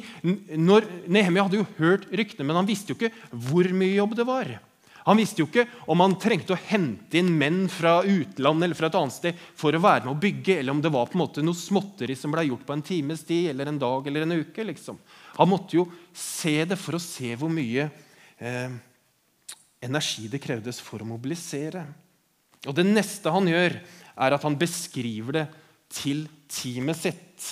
når, 0.58 0.86
hadde 1.06 1.60
jo 1.60 1.68
hørt 1.78 2.08
ryktene, 2.10 2.46
men 2.48 2.58
han 2.58 2.68
visste 2.68 2.92
jo 2.92 2.98
ikke 2.98 3.12
hvor 3.48 3.68
mye 3.76 3.98
jobb 3.98 4.16
det 4.18 4.26
var. 4.28 4.56
Han 5.08 5.16
visste 5.16 5.40
jo 5.40 5.46
ikke 5.48 5.64
om 5.88 6.02
han 6.04 6.18
trengte 6.20 6.52
å 6.52 6.60
hente 6.68 7.16
inn 7.16 7.30
menn 7.40 7.62
fra 7.72 8.02
utlandet 8.04 8.66
eller 8.66 8.76
fra 8.76 8.90
et 8.90 8.98
annet 8.98 9.14
sted 9.14 9.38
for 9.56 9.72
å 9.72 9.80
være 9.80 10.04
med 10.04 10.12
å 10.12 10.20
bygge, 10.20 10.58
eller 10.58 10.74
om 10.74 10.82
det 10.84 10.92
var 10.92 11.08
på 11.08 11.16
en 11.16 11.22
måte 11.22 11.44
noe 11.44 11.56
småtteri 11.56 12.16
som 12.18 12.34
ble 12.34 12.44
gjort 12.50 12.66
på 12.68 12.76
en 12.76 12.84
times 12.84 13.22
tid 13.28 13.48
eller 13.54 13.70
en 13.70 13.80
dag 13.80 14.10
eller 14.10 14.26
en 14.26 14.36
uke. 14.42 14.66
liksom. 14.68 14.98
Han 15.38 15.48
måtte 15.48 15.78
jo 15.78 15.86
se 16.12 16.58
det 16.68 16.76
for 16.76 16.98
å 16.98 17.00
se 17.00 17.32
hvor 17.40 17.48
mye 17.52 17.86
eh, 18.36 18.76
energi 19.88 20.28
det 20.28 20.42
krevdes 20.44 20.82
for 20.84 21.00
å 21.00 21.08
mobilisere. 21.08 21.86
Og 22.66 22.74
Det 22.76 22.84
neste 22.84 23.32
han 23.32 23.48
gjør, 23.48 23.78
er 24.18 24.34
at 24.34 24.44
han 24.44 24.58
beskriver 24.60 25.40
det 25.40 25.46
til 25.94 26.26
teamet 26.52 27.00
sitt. 27.00 27.48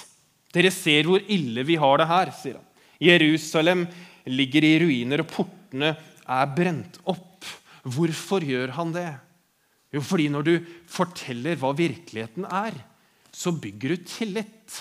Dere 0.56 0.72
ser 0.72 1.08
hvor 1.08 1.20
ille 1.28 1.64
vi 1.68 1.76
har 1.80 2.00
det 2.00 2.08
her, 2.08 2.32
sier 2.32 2.56
han. 2.56 2.66
Jerusalem 3.02 3.84
ligger 4.32 4.64
i 4.64 4.76
ruiner, 4.80 5.20
og 5.22 5.28
portene 5.28 5.92
er 5.92 6.52
brent 6.56 6.96
opp. 7.04 7.44
Hvorfor 7.84 8.44
gjør 8.44 8.72
han 8.78 8.94
det? 8.94 9.10
Jo, 9.94 10.02
fordi 10.02 10.30
når 10.32 10.46
du 10.46 10.54
forteller 10.90 11.58
hva 11.60 11.74
virkeligheten 11.76 12.48
er, 12.48 12.74
så 13.30 13.52
bygger 13.52 13.92
du 13.92 14.08
tillit. 14.08 14.80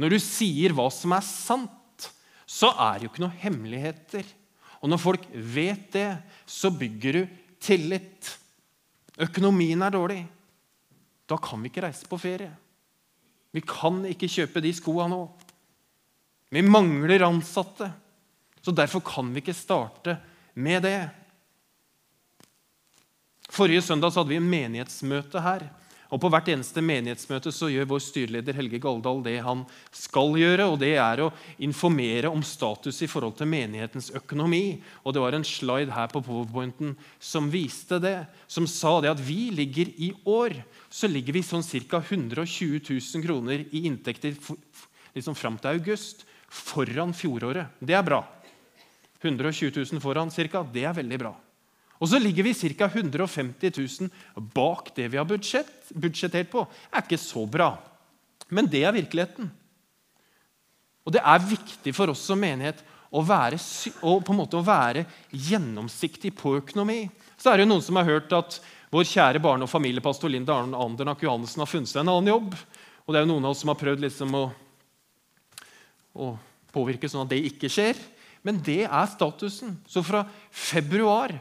Når 0.00 0.16
du 0.16 0.18
sier 0.20 0.74
hva 0.76 0.88
som 0.92 1.14
er 1.16 1.24
sant, 1.24 2.08
så 2.46 2.72
er 2.72 2.96
det 2.96 3.06
jo 3.06 3.12
ikke 3.12 3.24
noen 3.26 3.40
hemmeligheter. 3.42 4.26
Og 4.80 4.90
når 4.92 5.02
folk 5.02 5.24
vet 5.32 5.88
det, 5.94 6.10
så 6.48 6.72
bygger 6.72 7.20
du 7.20 7.22
tillit. 7.62 8.32
Økonomien 9.26 9.82
er 9.84 9.94
dårlig. 9.94 10.22
Da 11.26 11.38
kan 11.42 11.60
vi 11.60 11.72
ikke 11.72 11.84
reise 11.84 12.08
på 12.08 12.18
ferie. 12.20 12.52
Vi 13.56 13.62
kan 13.64 14.02
ikke 14.04 14.28
kjøpe 14.28 14.60
de 14.60 14.72
skoa 14.76 15.06
nå. 15.08 15.22
Vi 16.52 16.60
mangler 16.62 17.24
ansatte. 17.24 17.88
Så 18.60 18.74
derfor 18.74 19.00
kan 19.06 19.30
vi 19.32 19.40
ikke 19.40 19.56
starte 19.56 20.18
med 20.58 20.82
det. 20.84 20.98
Forrige 23.48 23.84
søndag 23.86 24.12
hadde 24.12 24.34
vi 24.34 24.40
en 24.40 24.50
menighetsmøte 24.50 25.40
her. 25.40 25.68
Og 26.14 26.20
På 26.22 26.30
hvert 26.30 26.48
eneste 26.52 26.82
menighetsmøte 26.84 27.50
så 27.54 27.68
gjør 27.72 27.88
vår 27.90 28.02
styreleder 28.04 28.54
Helge 28.54 28.78
Galdahl 28.82 29.22
det 29.24 29.40
han 29.42 29.64
skal 29.90 30.36
gjøre. 30.38 30.68
og 30.70 30.78
Det 30.78 30.94
er 31.02 31.24
å 31.24 31.32
informere 31.58 32.30
om 32.30 32.44
status 32.46 33.02
i 33.02 33.10
forhold 33.10 33.36
til 33.38 33.50
menighetens 33.50 34.12
økonomi. 34.14 34.82
Og 35.04 35.14
Det 35.14 35.22
var 35.24 35.34
en 35.34 35.46
slide 35.46 35.90
her 35.90 36.06
på 36.12 36.22
powerpointen 36.22 36.94
som 37.18 37.50
viste 37.50 37.98
det. 37.98 38.26
Som 38.46 38.66
sa 38.70 39.00
det 39.00 39.10
at 39.10 39.22
vi 39.22 39.50
ligger 39.50 39.90
i 39.98 40.12
år 40.24 40.62
så 40.90 41.10
ligger 41.10 41.34
vi 41.34 41.42
sånn 41.42 41.66
ca. 41.90 42.00
120 42.00 42.80
000 42.86 43.26
kroner 43.26 43.66
i 43.70 43.86
inntekter 43.86 44.36
liksom 45.16 45.34
fram 45.34 45.58
til 45.58 45.74
august 45.74 46.24
foran 46.48 47.14
fjoråret. 47.16 47.74
Det 47.80 47.96
er 47.96 48.06
bra. 48.06 48.22
120 49.22 49.72
000 49.74 50.00
foran 50.00 50.30
cirka, 50.30 50.62
det 50.62 50.84
er 50.86 50.94
veldig 50.94 51.18
bra. 51.18 51.34
Og 51.96 52.10
så 52.10 52.20
ligger 52.20 52.44
vi 52.44 52.54
ca. 52.54 52.88
150 52.92 53.72
000 53.72 54.10
bak 54.54 54.92
det 54.96 55.08
vi 55.12 55.20
har 55.20 55.28
budsjett, 55.28 55.92
budsjettert 55.94 56.50
på. 56.52 56.66
Det 56.66 56.98
er 56.98 57.06
ikke 57.06 57.20
så 57.20 57.46
bra. 57.48 57.70
Men 58.52 58.68
det 58.70 58.84
er 58.84 58.94
virkeligheten. 58.94 59.48
Og 61.06 61.14
det 61.14 61.22
er 61.22 61.48
viktig 61.48 61.94
for 61.96 62.12
oss 62.12 62.24
som 62.26 62.40
menighet 62.42 62.82
å 63.14 63.22
være, 63.24 63.58
å 64.02 64.62
være 64.66 65.04
gjennomsiktig 65.30 66.34
på 66.36 66.56
økonomi. 66.58 67.06
Så 67.38 67.52
er 67.52 67.62
det 67.62 67.68
noen 67.70 67.84
som 67.84 67.96
har 68.00 68.08
hørt 68.08 68.34
at 68.36 68.58
vår 68.92 69.06
kjære 69.08 69.42
barne- 69.42 69.66
og 69.66 69.70
familiepastor 69.70 70.30
Linda 70.30 70.58
Andernak 70.58 71.22
Johannessen 71.22 71.62
har 71.62 71.70
funnet 71.70 71.90
seg 71.90 72.02
en 72.02 72.12
annen 72.12 72.32
jobb. 72.34 72.54
Og 73.06 73.14
det 73.14 73.20
er 73.20 73.26
jo 73.26 73.32
noen 73.32 73.46
av 73.46 73.54
oss 73.54 73.62
som 73.62 73.70
har 73.70 73.80
prøvd 73.80 74.02
liksom 74.02 74.34
å, 74.34 74.44
å 76.18 76.30
påvirke 76.74 77.08
sånn 77.10 77.24
at 77.24 77.32
det 77.32 77.42
ikke 77.52 77.70
skjer. 77.70 77.98
Men 78.46 78.60
det 78.62 78.84
er 78.86 79.10
statusen. 79.10 79.76
Så 79.90 80.02
fra 80.06 80.24
februar 80.50 81.34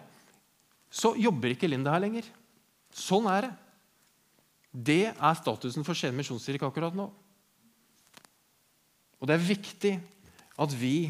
så 0.95 1.11
jobber 1.19 1.51
ikke 1.51 1.67
Linda 1.67 1.91
her 1.91 2.03
lenger. 2.05 2.27
Sånn 2.95 3.27
er 3.27 3.49
det. 3.49 3.53
Det 4.75 5.03
er 5.11 5.39
statusen 5.39 5.85
for 5.87 5.95
Skien 5.95 6.15
misjonskirke 6.15 6.67
akkurat 6.67 6.95
nå. 6.95 7.09
Og 9.19 9.27
det 9.27 9.35
er 9.35 9.47
viktig 9.47 9.93
at 10.61 10.75
vi 10.75 11.07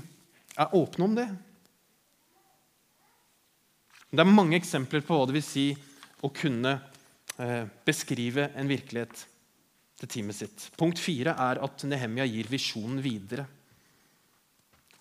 er 0.55 0.73
åpne 0.77 1.05
om 1.05 1.15
det. 1.17 1.27
Det 4.15 4.23
er 4.23 4.31
mange 4.31 4.57
eksempler 4.57 5.03
på 5.05 5.17
hva 5.17 5.25
det 5.27 5.35
vil 5.35 5.45
si 5.45 5.65
å 6.23 6.29
kunne 6.33 6.77
eh, 7.41 7.65
beskrive 7.85 8.47
en 8.55 8.69
virkelighet 8.69 9.25
til 9.99 10.11
teamet 10.11 10.37
sitt. 10.37 10.69
Punkt 10.79 11.01
fire 11.01 11.35
er 11.41 11.61
at 11.65 11.85
Nehemia 11.89 12.27
gir 12.29 12.49
visjonen 12.51 13.01
videre. 13.03 13.47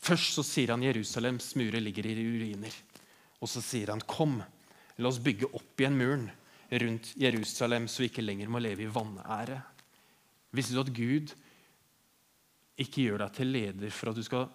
Først 0.04 0.36
så 0.36 0.44
sier 0.44 0.74
han 0.74 0.84
Jerusalems 0.84 1.52
murer 1.56 1.80
ligger 1.84 2.08
i 2.10 2.16
ruiner. 2.18 2.74
Og 3.40 3.48
så 3.50 3.62
sier 3.64 3.92
han, 3.92 4.00
'Kom, 4.00 4.42
la 4.98 5.10
oss 5.10 5.22
bygge 5.22 5.50
opp 5.50 5.80
igjen 5.80 5.96
muren 5.98 6.28
rundt 6.70 7.12
Jerusalem, 7.20 7.88
så 7.88 8.02
vi 8.02 8.10
ikke 8.10 8.24
lenger 8.24 8.50
må 8.52 8.62
leve 8.62 8.86
i 8.86 8.90
vanære.' 8.90 9.62
Visste 10.54 10.76
du 10.76 10.84
at 10.84 10.92
Gud 10.94 11.32
ikke 12.78 13.08
gjør 13.08 13.24
deg 13.24 13.34
til 13.34 13.50
leder 13.50 13.90
for 13.94 14.10
at 14.10 14.18
du 14.18 14.22
skal 14.22 14.46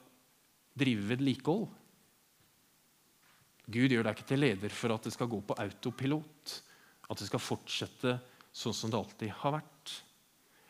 drive 0.80 1.10
vedlikehold? 1.10 1.67
Gud 3.69 3.93
gjør 3.93 4.08
deg 4.08 4.15
ikke 4.15 4.30
til 4.32 4.41
leder 4.41 4.73
for 4.73 4.95
at 4.95 5.06
det 5.06 5.13
skal 5.13 5.30
gå 5.30 5.41
på 5.45 5.58
autopilot. 5.60 6.54
At 7.10 7.19
det 7.19 7.28
skal 7.28 7.43
fortsette 7.43 8.15
sånn 8.56 8.75
som 8.75 8.91
det 8.91 8.99
alltid 8.99 9.34
har 9.41 9.60
vært. 9.60 9.93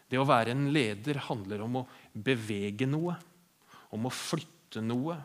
Det 0.10 0.18
å 0.20 0.28
være 0.28 0.56
en 0.56 0.70
leder 0.74 1.22
handler 1.30 1.62
om 1.64 1.82
å 1.82 1.88
bevege 2.14 2.88
noe, 2.90 3.14
om 3.94 4.08
å 4.10 4.14
flytte 4.14 4.82
noe, 4.82 5.16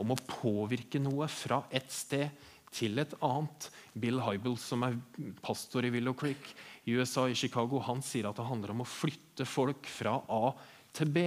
om 0.00 0.14
å 0.14 0.20
påvirke 0.24 1.00
noe 1.02 1.28
fra 1.28 1.60
et 1.68 1.92
sted 1.92 2.30
til 2.74 3.00
et 3.02 3.14
annet. 3.24 3.68
Bill 4.00 4.20
Hybel, 4.22 4.56
som 4.60 4.84
er 4.86 4.98
pastor 5.42 5.86
i 5.86 5.92
Willow 5.92 6.14
Creek 6.18 6.52
i 6.88 6.96
USA, 6.96 7.26
i 7.28 7.38
Chicago, 7.38 7.80
han 7.84 8.02
sier 8.04 8.30
at 8.30 8.38
det 8.38 8.48
handler 8.48 8.74
om 8.74 8.84
å 8.84 8.88
flytte 8.88 9.46
folk 9.48 9.88
fra 9.90 10.18
A 10.30 10.52
til 10.96 11.10
B. 11.12 11.26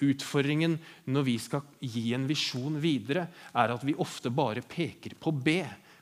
Utfordringen 0.00 0.78
når 1.12 1.26
vi 1.26 1.36
skal 1.42 1.64
gi 1.84 2.10
en 2.16 2.26
visjon 2.28 2.80
videre, 2.80 3.28
er 3.52 3.74
at 3.74 3.84
vi 3.84 3.98
ofte 4.00 4.32
bare 4.32 4.64
peker 4.64 5.16
på 5.20 5.32
B, 5.36 5.60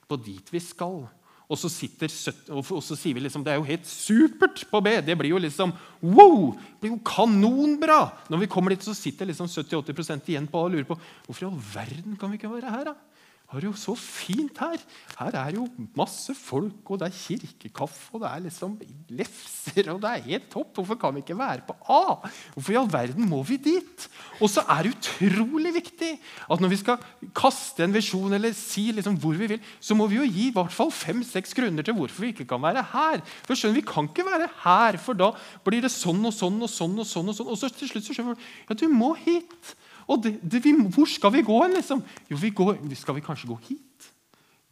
på 0.09 0.21
dit 0.23 0.55
vi 0.55 0.63
skal. 0.63 1.03
Og 1.49 1.57
så, 1.57 1.71
sitter, 1.73 2.13
og 2.53 2.67
så 2.85 2.93
sier 2.93 3.17
vi 3.17 3.23
liksom 3.25 3.41
det 3.45 3.55
er 3.55 3.57
jo 3.57 3.65
helt 3.65 3.87
supert 3.89 4.67
på 4.69 4.83
B. 4.85 4.99
Det 5.01 5.17
blir 5.17 5.33
jo 5.33 5.41
liksom 5.41 5.73
wow! 6.05 6.51
Det 6.53 6.83
blir 6.83 6.93
jo 6.93 7.01
kanonbra! 7.09 8.03
Når 8.29 8.43
vi 8.43 8.51
kommer 8.53 8.75
dit, 8.75 8.85
så 8.85 8.93
sitter 8.97 9.31
liksom 9.31 9.49
70-80 9.49 10.29
igjen 10.29 10.49
på 10.51 10.61
A 10.61 10.67
og 10.69 10.75
lurer 10.75 10.89
på 10.91 10.99
hvorfor 10.99 11.47
i 11.47 11.49
all 11.49 11.63
verden 11.73 12.19
kan 12.21 12.31
vi 12.31 12.37
ikke 12.37 12.53
være 12.53 12.75
her. 12.75 12.91
da? 12.91 13.08
Det 13.57 13.65
jo 13.65 13.73
så 13.81 13.95
fint 13.97 14.59
her. 14.61 14.77
Her 15.17 15.37
er 15.41 15.55
jo 15.57 15.65
masse 15.97 16.35
folk, 16.37 16.83
og 16.85 16.99
det 17.01 17.07
er 17.09 17.17
kirkekaffe, 17.17 18.11
og 18.13 18.21
det 18.21 18.29
er 18.29 18.43
liksom 18.45 18.75
lefser, 19.17 19.89
og 19.95 20.03
det 20.03 20.11
er 20.11 20.27
helt 20.27 20.51
topp. 20.53 20.75
Hvorfor 20.77 20.99
kan 21.01 21.17
vi 21.17 21.23
ikke 21.25 21.39
være 21.39 21.65
på 21.65 21.77
A? 21.89 22.29
Hvorfor 22.53 22.75
i 22.75 22.77
all 22.77 22.91
verden 22.93 23.25
må 23.31 23.41
vi 23.49 23.57
dit? 23.57 24.05
Og 24.43 24.53
så 24.53 24.67
er 24.69 24.85
det 24.85 24.93
utrolig 24.99 25.73
viktig 25.79 26.13
at 26.45 26.61
når 26.61 26.75
vi 26.75 26.81
skal 26.83 27.01
kaste 27.33 27.87
en 27.87 27.97
visjon 27.97 28.37
eller 28.37 28.53
si 28.53 28.91
liksom 28.93 29.17
hvor 29.17 29.41
vi 29.41 29.49
vil, 29.55 29.65
så 29.81 29.97
må 29.97 30.11
vi 30.13 30.21
jo 30.21 30.29
gi 30.29 30.51
i 30.51 30.55
hvert 30.55 30.77
fall 30.77 30.93
fem-seks 30.93 31.57
grunner 31.57 31.89
til 31.89 31.97
hvorfor 31.97 32.27
vi 32.27 32.35
ikke 32.37 32.51
kan 32.53 32.61
være 32.69 32.85
her. 32.93 33.25
For 33.49 33.57
skjønner 33.57 33.81
Vi 33.81 33.89
kan 33.89 34.13
ikke 34.13 34.29
være 34.29 34.53
her, 34.61 35.01
for 35.01 35.17
da 35.17 35.33
blir 35.65 35.89
det 35.89 35.95
sånn 35.95 36.21
og 36.21 36.37
sånn 36.37 36.61
og 36.61 36.69
sånn. 36.69 37.01
Og 37.01 37.09
sånn 37.09 37.33
og 37.33 37.41
sånn. 37.41 37.49
Og 37.49 37.57
så 37.57 37.73
til 37.73 37.89
slutt 37.89 38.05
så 38.05 38.17
skjønner 38.17 38.37
vi 38.37 38.49
ja, 38.69 38.77
du 38.77 38.89
må 38.93 39.15
hit. 39.25 39.77
Og 40.09 40.23
det, 40.25 40.39
det, 40.41 40.63
vi, 40.65 40.73
hvor 40.95 41.09
skal 41.11 41.33
vi 41.35 41.45
gå 41.45 41.59
hen? 41.63 41.77
Liksom? 41.77 42.01
Jo, 42.31 42.39
vi 42.41 42.51
går, 42.57 42.79
skal 42.97 43.19
vi 43.19 43.25
kanskje 43.25 43.51
gå 43.51 43.59
hit? 43.69 44.09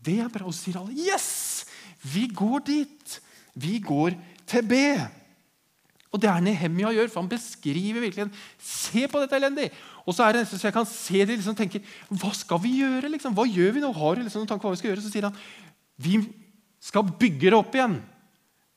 Det 0.07 0.19
er 0.23 0.33
bra. 0.33 0.47
Og 0.49 0.55
så 0.57 0.67
sier 0.67 0.81
alle 0.81 0.97
yes! 0.97 1.67
Vi 2.07 2.27
går 2.33 2.65
dit. 2.67 3.21
Vi 3.57 3.79
går 3.85 4.17
til 4.49 4.67
B. 4.69 4.81
Og 6.15 6.23
det 6.23 6.31
er 6.31 6.41
Nehemia 6.45 6.93
gjør, 6.95 7.11
for 7.13 7.21
han 7.21 7.29
beskriver 7.29 8.01
virkelig 8.01 8.31
Se 8.63 9.05
på 9.11 9.21
dette 9.21 9.37
elendig! 9.37 9.69
Og 10.07 10.15
så 10.15 10.25
er 10.25 10.37
det 10.37 10.45
nesten 10.45 10.61
så 10.61 10.69
jeg 10.69 10.77
kan 10.77 10.89
se 10.89 11.25
det 11.27 11.35
liksom, 11.35 11.57
tenker, 11.59 11.85
Hva 12.09 12.31
skal 12.37 12.63
vi 12.63 12.79
gjøre? 12.79 13.11
Liksom? 13.13 13.35
Hva 13.37 13.45
gjør 13.51 13.75
vi 13.77 13.83
nå? 13.83 13.93
Har 13.93 14.21
liksom 14.23 14.45
noen 14.45 14.53
tanke 14.53 14.65
hva 14.65 14.73
vi 14.73 14.81
skal 14.81 14.93
gjøre? 14.93 15.05
Så 15.05 15.13
sier 15.13 15.29
han 15.29 15.39
vi 15.97 16.21
skal 16.87 17.07
bygge 17.09 17.49
det 17.49 17.57
opp 17.57 17.73
igjen. 17.75 17.97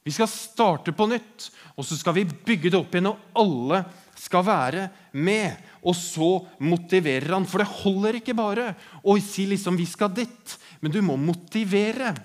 Vi 0.08 0.14
skal 0.16 0.30
starte 0.32 0.94
på 0.96 1.06
nytt, 1.12 1.50
og 1.76 1.86
så 1.86 1.98
skal 2.00 2.16
vi 2.16 2.24
bygge 2.24 2.72
det 2.72 2.80
opp 2.80 2.96
igjen, 2.96 3.10
og 3.12 3.20
alle 3.38 3.82
skal 4.20 4.44
være 4.46 4.88
med. 5.16 5.56
Og 5.84 5.96
så 5.96 6.32
motiverer 6.60 7.32
han. 7.38 7.48
For 7.48 7.64
det 7.64 7.72
holder 7.82 8.20
ikke 8.20 8.36
bare 8.38 8.74
å 9.04 9.16
si 9.24 9.48
liksom 9.48 9.78
'vi 9.78 9.88
skal 9.88 10.12
dit', 10.12 10.58
men 10.82 10.92
du 10.92 11.02
må 11.02 11.16
motivere. 11.16 12.16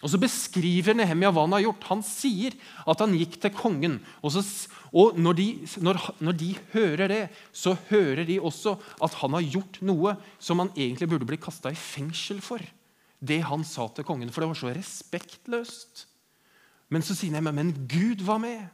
Og 0.00 0.08
Så 0.08 0.16
beskriver 0.16 0.96
Nehemia 0.96 1.30
hva 1.30 1.44
han 1.44 1.52
har 1.52 1.60
gjort. 1.66 1.84
Han 1.90 2.02
sier 2.02 2.56
at 2.88 3.00
han 3.00 3.12
gikk 3.12 3.36
til 3.40 3.52
kongen. 3.52 3.98
Og, 4.24 4.32
så, 4.32 4.40
og 4.96 5.18
når, 5.20 5.34
de, 5.36 5.48
når, 5.84 6.00
når, 6.24 6.32
de, 6.40 6.56
hører 6.72 7.08
det, 7.08 7.28
så 7.52 7.76
hører 7.90 8.24
de 8.24 8.40
også 8.40 8.78
at 9.04 9.14
han 9.20 9.36
har 9.36 9.44
gjort 9.44 9.80
noe 9.84 10.16
som 10.40 10.58
han 10.58 10.72
egentlig 10.72 11.10
burde 11.10 11.28
bli 11.28 11.36
kasta 11.36 11.72
i 11.72 11.76
fengsel 11.76 12.40
for. 12.40 12.64
Det 13.20 13.42
han 13.44 13.64
sa 13.64 13.90
til 13.92 14.06
kongen, 14.08 14.32
for 14.32 14.40
det 14.40 14.48
var 14.48 14.60
så 14.62 14.72
respektløst. 14.72 16.06
Men 16.88 17.04
så 17.04 17.14
sier 17.14 17.34
Nehemia 17.34 17.52
men 17.52 17.74
Gud 17.84 18.24
var 18.24 18.40
med. 18.40 18.70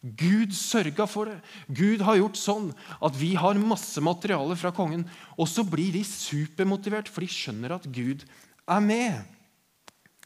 Gud 0.00 0.54
sørga 0.56 1.04
for 1.04 1.28
det. 1.28 1.40
Gud 1.68 2.00
har 2.06 2.16
gjort 2.16 2.38
sånn 2.40 2.70
at 3.04 3.16
vi 3.20 3.34
har 3.36 3.58
masse 3.60 4.00
materiale 4.00 4.56
fra 4.56 4.72
kongen. 4.72 5.04
Og 5.36 5.48
så 5.50 5.64
blir 5.66 5.92
de 5.92 6.04
supermotivert, 6.08 7.10
for 7.12 7.20
de 7.20 7.28
skjønner 7.28 7.76
at 7.76 7.84
Gud 7.92 8.24
er 8.64 8.80
med. 8.80 9.20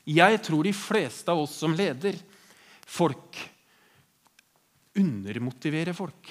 Jeg 0.07 0.39
tror 0.45 0.67
de 0.67 0.75
fleste 0.77 1.33
av 1.33 1.43
oss 1.43 1.57
som 1.59 1.75
leder 1.75 2.19
folk, 2.87 3.41
undermotiverer 4.95 5.97
folk. 5.97 6.31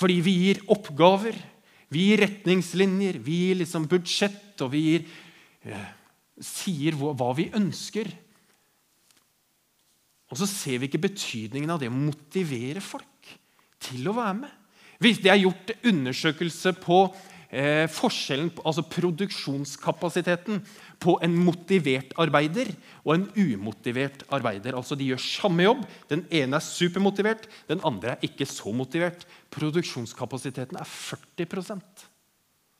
Fordi 0.00 0.16
vi 0.24 0.34
gir 0.46 0.62
oppgaver, 0.72 1.36
vi 1.92 2.08
gir 2.08 2.24
retningslinjer, 2.24 3.20
vi 3.22 3.36
gir 3.44 3.60
liksom 3.60 3.86
budsjett, 3.90 4.56
og 4.64 4.72
vi 4.72 4.80
gir, 4.86 5.06
eh, 5.68 5.90
sier 6.40 6.96
hva, 6.96 7.30
vi 7.36 7.50
ønsker. 7.54 8.08
Og 10.30 10.38
så 10.38 10.46
ser 10.46 10.78
vi 10.78 10.88
ikke 10.88 11.06
betydningen 11.08 11.72
av 11.74 11.80
det 11.82 11.90
å 11.90 11.94
motivere 11.94 12.82
folk 12.84 13.34
til 13.82 14.06
å 14.08 14.14
være 14.16 14.38
med. 14.44 14.56
Det 15.00 15.30
er 15.32 15.40
gjort 15.40 15.72
undersøkelse 15.88 16.74
på 16.82 16.98
eh, 17.48 17.86
forskjellen, 17.90 18.50
altså 18.62 18.84
produksjonskapasiteten 18.84 20.60
på 21.00 21.16
en 21.24 21.38
motivert 21.40 22.12
arbeider 22.20 22.68
og 23.02 23.14
en 23.14 23.26
umotivert 23.34 24.26
arbeider. 24.28 24.76
Altså 24.76 24.98
De 24.98 25.08
gjør 25.08 25.24
samme 25.24 25.64
jobb. 25.64 25.82
Den 26.12 26.26
ene 26.28 26.60
er 26.60 26.66
supermotivert, 26.68 27.48
den 27.70 27.82
andre 27.86 28.14
er 28.14 28.28
ikke 28.28 28.46
så 28.48 28.74
motivert. 28.76 29.24
Produksjonskapasiteten 29.56 30.78
er 30.78 30.94
40% 30.94 32.06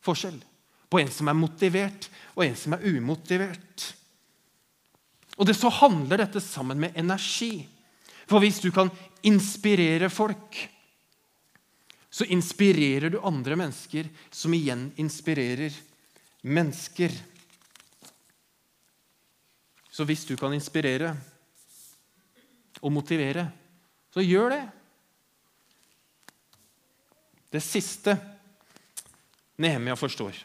forskjell 0.05 0.39
på 0.91 0.99
en 0.99 1.11
som 1.15 1.29
er 1.31 1.39
motivert, 1.39 2.09
og 2.35 2.43
en 2.43 2.57
som 2.59 2.75
er 2.75 2.85
umotivert. 2.91 3.85
Og 5.41 5.49
det 5.49 5.57
så 5.57 5.71
handler 5.73 6.21
dette 6.21 6.43
sammen 6.45 6.81
med 6.83 6.97
energi. 7.01 7.65
For 8.29 8.43
hvis 8.45 8.61
du 8.61 8.69
kan 8.75 8.93
inspirere 9.27 10.11
folk, 10.13 10.59
så 12.11 12.27
inspirerer 12.29 13.09
du 13.11 13.21
andre 13.25 13.57
mennesker, 13.57 14.11
som 14.31 14.53
igjen 14.55 14.91
inspirerer 15.01 15.73
mennesker. 16.45 17.15
Så 19.91 20.05
hvis 20.05 20.27
du 20.29 20.37
kan 20.37 20.53
inspirere, 20.55 21.15
og 22.81 22.93
motivere, 22.93 23.45
så 24.13 24.25
gjør 24.25 24.55
det. 24.55 24.63
Det 27.51 27.63
siste 27.65 28.15
Nehemia 29.61 29.97
forstår, 29.99 30.39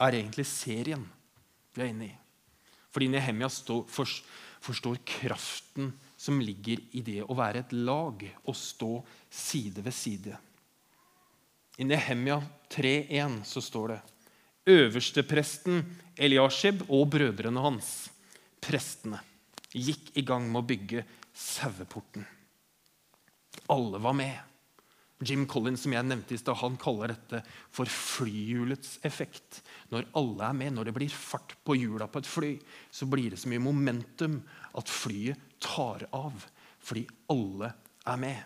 er 0.00 0.16
egentlig 0.16 0.46
serien 0.48 1.02
vi 1.74 1.82
er 1.84 1.92
inne 1.92 2.08
i. 2.08 2.19
Fordi 2.90 3.08
Nehemia 3.08 3.48
forstår 3.50 4.96
kraften 5.06 5.92
som 6.20 6.40
ligger 6.42 6.82
i 6.92 7.02
det 7.06 7.22
å 7.24 7.36
være 7.38 7.62
et 7.64 7.72
lag 7.72 8.22
og 8.44 8.56
stå 8.56 8.90
side 9.30 9.84
ved 9.84 9.94
side. 9.94 10.36
I 11.80 11.86
Nehemia 11.86 12.40
3,1 12.68 13.40
så 13.48 13.62
står 13.64 13.94
det 13.94 14.00
Øverstepresten 14.70 15.80
Eliashib 16.20 16.82
og 16.92 17.06
brødrene 17.14 17.62
hans, 17.64 18.10
prestene, 18.60 19.22
gikk 19.72 20.10
i 20.20 20.26
gang 20.26 20.44
med 20.50 20.60
å 20.60 20.68
bygge 20.68 21.06
saueporten. 21.32 22.26
Alle 23.72 24.02
var 24.02 24.16
med. 24.18 24.49
Jim 25.20 25.44
Collins 25.48 25.82
som 25.84 25.92
jeg 25.92 26.06
nevnte 26.08 26.32
i 26.32 26.38
sted, 26.40 26.56
han 26.56 26.78
kaller 26.80 27.12
dette 27.12 27.42
for 27.74 27.90
flyhjulets 27.90 28.96
effekt. 29.04 29.60
Når 29.92 30.08
alle 30.16 30.46
er 30.48 30.56
med, 30.56 30.72
når 30.76 30.88
det 30.88 30.94
blir 30.96 31.12
fart 31.12 31.52
på 31.66 31.76
hjula 31.76 32.08
på 32.08 32.22
et 32.22 32.30
fly, 32.30 32.54
så 32.88 33.08
blir 33.10 33.34
det 33.34 33.40
så 33.42 33.50
mye 33.52 33.62
momentum 33.62 34.38
at 34.80 34.88
flyet 34.88 35.50
tar 35.60 36.06
av 36.16 36.46
fordi 36.80 37.04
alle 37.28 37.68
er 38.08 38.20
med. 38.22 38.38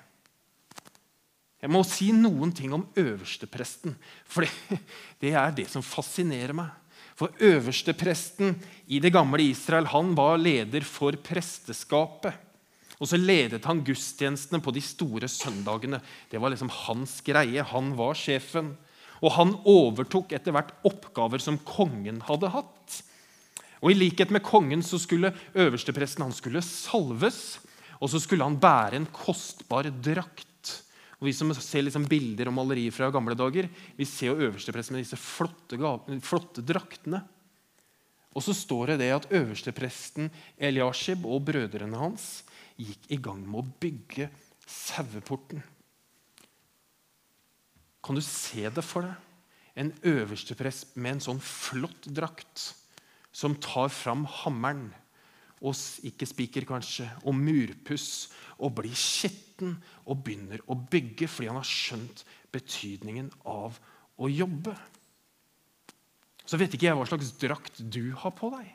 Jeg 1.63 1.73
må 1.73 1.81
si 1.87 2.11
noen 2.13 2.51
ting 2.53 2.75
om 2.77 2.83
øverstepresten, 2.99 3.95
for 4.29 4.45
det, 5.23 5.31
er 5.33 5.55
det 5.55 5.69
som 5.73 5.85
fascinerer 5.87 6.53
meg. 6.57 6.73
For 7.15 7.31
øverstepresten 7.39 8.57
i 8.91 8.99
det 9.01 9.15
gamle 9.15 9.47
Israel 9.47 9.87
han 9.93 10.11
var 10.19 10.37
leder 10.43 10.85
for 10.85 11.15
presteskapet. 11.23 12.35
Og 13.05 13.11
så 13.11 13.19
ledet 13.21 13.67
han 13.69 13.83
gudstjenestene 13.85 14.63
på 14.65 14.73
de 14.73 14.81
store 14.81 15.29
søndagene. 15.29 15.99
Det 16.33 16.41
var 16.41 16.55
liksom 16.55 16.71
hans 16.73 17.19
greie. 17.27 17.61
Han 17.69 17.91
var 17.99 18.17
sjefen. 18.17 18.71
Og 19.21 19.35
han 19.37 19.53
overtok 19.69 20.33
etter 20.33 20.55
hvert 20.57 20.73
oppgaver 20.89 21.43
som 21.45 21.61
kongen 21.69 22.23
hadde 22.25 22.49
hatt. 22.55 23.03
Og 23.85 23.93
I 23.93 23.99
likhet 23.99 24.33
med 24.33 24.41
kongen 24.47 24.81
så 24.81 24.97
skulle 24.97 25.35
øverstepresten 25.53 26.25
han 26.25 26.33
skulle 26.33 26.65
salves, 26.65 27.59
og 28.01 28.09
så 28.09 28.23
skulle 28.23 28.47
han 28.47 28.57
bære 28.57 28.97
en 28.97 29.11
kostbar 29.13 29.91
drakt. 29.93 30.49
Og 31.21 31.29
Vi 31.29 31.37
som 31.37 31.53
ser 31.53 31.85
liksom 31.85 32.09
bilder 32.09 32.49
og 32.49 32.57
malerier 32.57 32.93
fra 32.93 33.13
gamle 33.13 33.37
dager, 33.37 33.69
vi 33.69 34.09
ser 34.09 34.33
jo 34.33 34.49
øverstepresten 34.49 34.97
med 34.97 35.05
disse 35.05 35.21
flotte, 35.21 35.77
flotte 36.25 36.65
draktene. 36.65 37.21
Og 38.33 38.43
så 38.43 38.57
står 38.57 38.95
det 38.95 38.99
det 39.05 39.13
at 39.13 39.29
øverstepresten 39.29 40.33
Eliashib 40.57 41.29
og 41.29 41.45
brødrene 41.45 42.01
hans 42.01 42.43
gikk 42.81 43.11
i 43.15 43.21
gang 43.23 43.43
med 43.47 43.61
å 43.61 43.79
bygge 43.81 44.29
saueporten. 44.67 45.63
Kan 48.05 48.19
du 48.19 48.23
se 48.25 48.69
det 48.69 48.85
for 48.85 49.07
deg? 49.07 49.31
En 49.75 49.91
øversteprest 50.07 50.95
med 50.95 51.17
en 51.17 51.25
sånn 51.25 51.41
flott 51.43 52.07
drakt 52.15 52.69
som 53.35 53.57
tar 53.59 53.91
fram 53.91 54.23
hammeren 54.43 54.93
og 55.65 55.79
ikke 56.05 56.29
spiker 56.29 56.67
kanskje, 56.69 57.07
og 57.25 57.37
murpuss 57.39 58.29
og 58.61 58.77
blir 58.79 58.95
skitten 58.99 59.79
og 60.05 60.21
begynner 60.27 60.61
å 60.69 60.77
bygge 60.77 61.29
fordi 61.31 61.49
han 61.49 61.59
har 61.59 61.69
skjønt 61.69 62.25
betydningen 62.53 63.31
av 63.49 63.79
å 64.21 64.29
jobbe. 64.31 64.75
Så 66.45 66.61
vet 66.61 66.77
ikke 66.77 66.91
jeg 66.91 66.99
hva 66.99 67.07
slags 67.09 67.33
drakt 67.41 67.81
du 67.81 68.13
har 68.21 68.35
på 68.37 68.53
deg. 68.53 68.69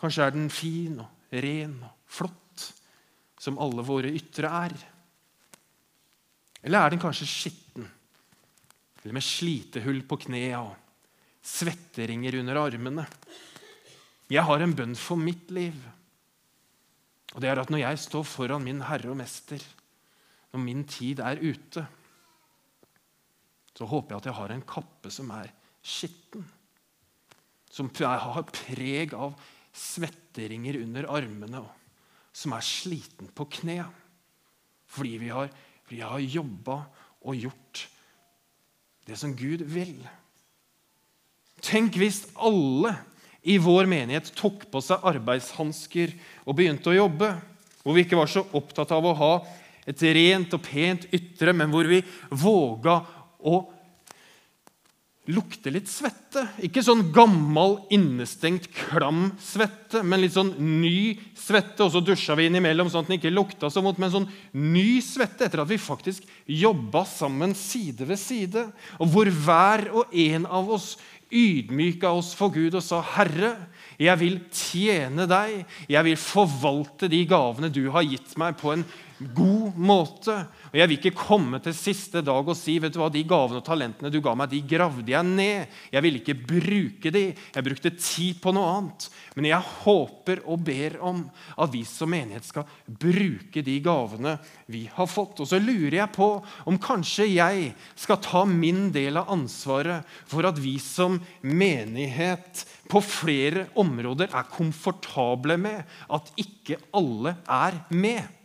Kanskje 0.00 0.24
er 0.24 0.32
den 0.34 0.48
fin 0.52 0.96
og 1.02 1.34
ren 1.44 1.76
og 1.84 1.96
flott, 2.10 2.66
som 3.40 3.60
alle 3.60 3.84
våre 3.84 4.12
ytre 4.16 4.48
er. 4.48 4.74
Eller 6.64 6.80
er 6.80 6.92
den 6.92 7.02
kanskje 7.02 7.28
skitten, 7.28 7.86
eller 9.00 9.16
med 9.16 9.24
slitehull 9.24 10.02
på 10.08 10.18
knea 10.26 10.60
og 10.64 10.74
svetteringer 11.44 12.40
under 12.40 12.60
armene? 12.60 13.06
Jeg 14.30 14.44
har 14.46 14.62
en 14.62 14.76
bønn 14.76 14.96
for 14.98 15.20
mitt 15.20 15.50
liv. 15.52 15.76
Og 17.34 17.42
det 17.42 17.50
er 17.50 17.60
at 17.62 17.70
når 17.72 17.84
jeg 17.84 18.02
står 18.04 18.26
foran 18.26 18.64
min 18.64 18.82
Herre 18.86 19.12
og 19.12 19.18
Mester, 19.18 19.62
når 20.50 20.62
min 20.64 20.84
tid 20.88 21.22
er 21.22 21.40
ute, 21.40 21.84
så 23.76 23.86
håper 23.88 24.14
jeg 24.14 24.20
at 24.20 24.28
jeg 24.28 24.36
har 24.36 24.52
en 24.52 24.66
kappe 24.68 25.12
som 25.14 25.30
er 25.32 25.52
skitten. 25.80 26.44
Som 27.70 27.88
har 27.96 28.42
preg 28.50 29.14
av 29.14 29.36
svetteringer 29.76 30.80
under 30.80 31.08
armene, 31.10 31.62
som 32.32 32.54
er 32.56 32.66
sliten 32.66 33.30
på 33.34 33.46
kne. 33.60 33.84
Fordi 34.90 35.16
vi 35.22 35.30
har, 35.32 35.50
vi 35.90 36.00
har 36.02 36.18
jobba 36.22 36.82
og 37.20 37.36
gjort 37.36 37.84
det 39.06 39.18
som 39.18 39.34
Gud 39.36 39.62
vil. 39.70 39.98
Tenk 41.60 41.98
hvis 42.00 42.24
alle 42.40 42.94
i 43.42 43.56
vår 43.60 43.88
menighet 43.88 44.32
tok 44.36 44.66
på 44.72 44.82
seg 44.84 45.04
arbeidshansker 45.10 46.12
og 46.44 46.56
begynte 46.56 46.92
å 46.92 46.98
jobbe. 46.98 47.32
Hvor 47.80 47.96
vi 47.96 48.04
ikke 48.04 48.18
var 48.18 48.28
så 48.28 48.44
opptatt 48.56 48.90
av 48.92 49.06
å 49.08 49.16
ha 49.16 49.32
et 49.88 50.02
rent 50.04 50.52
og 50.56 50.62
pent 50.64 51.06
ytre, 51.16 51.54
men 51.56 51.70
hvor 51.72 51.88
vi 51.88 52.02
våga 52.28 52.98
å 53.40 53.60
lukte 55.28 55.70
litt 55.72 55.88
svette. 55.90 56.46
Ikke 56.64 56.82
sånn 56.84 57.10
gammel, 57.14 57.76
innestengt, 57.92 58.70
klam 58.72 59.28
svette, 59.42 60.02
men 60.06 60.22
litt 60.22 60.34
sånn 60.34 60.54
ny 60.80 61.18
svette. 61.38 61.84
Og 61.84 61.92
så 61.94 62.02
dusja 62.04 62.36
vi 62.38 62.48
innimellom 62.48 62.90
sånn 62.90 63.04
at 63.04 63.10
den 63.10 63.18
ikke 63.20 63.34
lukta 63.34 63.70
så 63.70 63.82
vondt, 63.84 64.00
men 64.00 64.12
sånn 64.14 64.28
ny 64.56 65.00
svette 65.04 65.46
etter 65.46 65.62
at 65.62 65.70
vi 65.70 65.80
faktisk 65.80 66.26
jobba 66.46 67.04
sammen 67.08 67.54
side 67.58 68.08
ved 68.08 68.20
side. 68.20 68.66
Og 68.98 69.12
hvor 69.12 69.30
hver 69.44 69.90
og 69.92 70.14
en 70.24 70.48
av 70.48 70.72
oss 70.78 70.94
ydmyka 71.30 72.10
oss 72.10 72.32
for 72.34 72.50
Gud 72.50 72.74
og 72.74 72.82
sa, 72.82 73.00
'Herre, 73.00 73.68
jeg 73.98 74.18
vil 74.18 74.40
tjene 74.50 75.28
deg. 75.30 75.66
Jeg 75.88 76.04
vil 76.04 76.16
forvalte 76.16 77.08
de 77.08 77.24
gavene 77.24 77.70
du 77.70 77.90
har 77.90 78.02
gitt 78.02 78.36
meg, 78.36 78.56
på 78.58 78.72
en 78.72 78.84
god 79.34 79.76
måte.' 79.76 80.46
Og 80.70 80.76
Jeg 80.78 80.88
vil 80.88 80.98
ikke 80.98 81.18
komme 81.18 81.58
til 81.62 81.74
siste 81.74 82.22
dag 82.22 82.46
og 82.46 82.56
si 82.56 82.78
vet 82.78 82.94
du 82.94 83.00
hva, 83.00 83.10
de 83.10 83.24
gavene 83.26 83.58
og 83.58 83.66
talentene 83.66 84.10
du 84.12 84.20
ga 84.22 84.34
meg, 84.38 84.50
de 84.52 84.62
gravde 84.62 85.10
jeg 85.10 85.26
ned. 85.26 85.66
Jeg 85.92 86.02
ville 86.02 86.20
ikke 86.22 86.38
bruke 86.38 87.10
de. 87.10 87.24
Jeg 87.54 87.66
brukte 87.66 87.90
tid 87.98 88.40
på 88.40 88.54
noe 88.54 88.70
annet. 88.76 89.08
Men 89.34 89.50
jeg 89.50 89.68
håper 89.82 90.44
og 90.46 90.64
ber 90.64 90.98
om 91.02 91.24
at 91.58 91.72
vi 91.74 91.82
som 91.84 92.10
menighet 92.10 92.46
skal 92.46 92.68
bruke 92.86 93.64
de 93.66 93.76
gavene 93.82 94.38
vi 94.70 94.86
har 94.94 95.10
fått. 95.10 95.42
Og 95.42 95.50
så 95.50 95.58
lurer 95.58 96.00
jeg 96.00 96.14
på 96.14 96.30
om 96.70 96.80
kanskje 96.80 97.28
jeg 97.34 97.72
skal 97.98 98.22
ta 98.22 98.44
min 98.46 98.88
del 98.94 99.20
av 99.20 99.30
ansvaret 99.34 100.06
for 100.30 100.46
at 100.46 100.58
vi 100.62 100.78
som 100.82 101.18
menighet 101.42 102.64
på 102.90 103.02
flere 103.04 103.68
områder 103.78 104.30
er 104.34 104.50
komfortable 104.50 105.58
med 105.60 105.82
at 106.10 106.30
ikke 106.40 106.80
alle 106.96 107.36
er 107.46 107.82
med. 107.90 108.39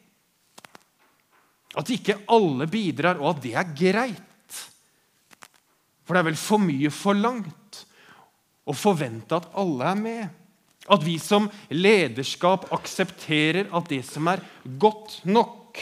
At 1.75 1.91
ikke 1.91 2.21
alle 2.31 2.67
bidrar, 2.71 3.19
og 3.19 3.35
at 3.35 3.43
det 3.43 3.53
er 3.59 3.75
greit. 3.75 4.61
For 6.05 6.15
det 6.15 6.21
er 6.21 6.29
vel 6.29 6.39
for 6.39 6.61
mye 6.61 6.91
forlangt 6.93 7.81
å 8.65 8.73
forvente 8.77 9.37
at 9.37 9.49
alle 9.57 9.91
er 9.91 9.99
med. 9.99 10.41
At 10.85 11.01
vi 11.01 11.15
som 11.21 11.47
lederskap 11.73 12.67
aksepterer 12.75 13.71
at 13.73 13.89
det 13.89 14.03
som 14.05 14.29
er 14.29 14.43
godt 14.81 15.23
nok, 15.25 15.81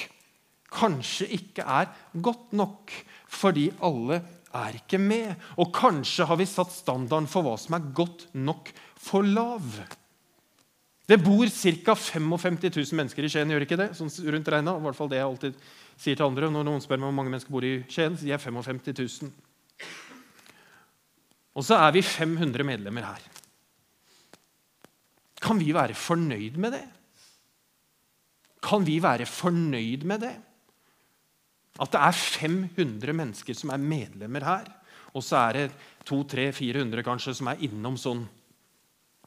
kanskje 0.74 1.28
ikke 1.36 1.66
er 1.70 1.92
godt 2.24 2.56
nok 2.58 2.94
fordi 3.34 3.68
alle 3.84 4.22
er 4.54 4.78
ikke 4.78 5.00
med. 5.02 5.34
Og 5.60 5.74
kanskje 5.76 6.28
har 6.30 6.40
vi 6.40 6.48
satt 6.48 6.72
standarden 6.72 7.28
for 7.30 7.46
hva 7.46 7.58
som 7.60 7.76
er 7.78 7.92
godt 7.98 8.28
nok, 8.38 8.72
for 9.04 9.26
lav. 9.26 9.66
Det 11.10 11.18
bor 11.20 11.50
ca. 11.50 11.96
55 12.00 12.60
000 12.70 13.00
mennesker 13.00 13.26
i 13.26 13.32
Skien, 13.32 13.52
gjør 13.52 13.66
ikke 13.66 13.80
det? 13.82 13.90
Sånn 13.98 14.14
rundt 14.32 14.52
regna, 14.54 14.78
i 14.78 14.86
hvert 14.86 15.00
fall 15.00 15.12
det 15.12 15.20
jeg 15.20 15.28
alltid 15.28 15.66
sier 15.98 16.18
til 16.18 16.26
andre 16.26 16.50
når 16.52 16.68
noen 16.68 16.84
spør 16.84 17.00
meg 17.00 17.10
hvor 17.10 17.18
mange 17.20 17.34
mennesker 17.34 17.54
bor 17.54 17.66
i 17.66 17.76
Skien. 17.88 18.18
sier 18.18 18.34
jeg 18.36 18.44
55 18.44 18.82
000. 19.24 19.32
Og 21.54 21.66
så 21.66 21.78
er 21.86 21.94
vi 21.94 22.02
500 22.02 22.66
medlemmer 22.66 23.06
her. 23.06 23.30
Kan 25.44 25.60
vi 25.60 25.74
være 25.76 25.96
fornøyd 25.98 26.58
med 26.58 26.78
det? 26.78 26.86
Kan 28.64 28.86
vi 28.88 29.02
være 29.04 29.28
fornøyd 29.28 30.06
med 30.08 30.24
det? 30.24 30.34
At 31.82 31.92
det 31.92 32.00
er 32.00 32.12
500 32.12 33.14
mennesker 33.18 33.58
som 33.58 33.74
er 33.74 33.82
medlemmer 33.82 34.46
her, 34.46 34.70
og 35.14 35.24
så 35.26 35.50
er 35.50 35.58
det 35.58 35.66
200-400 36.10 37.04
kanskje 37.06 37.34
som 37.38 37.50
er 37.50 37.62
innom 37.66 37.98
sånn 37.98 38.24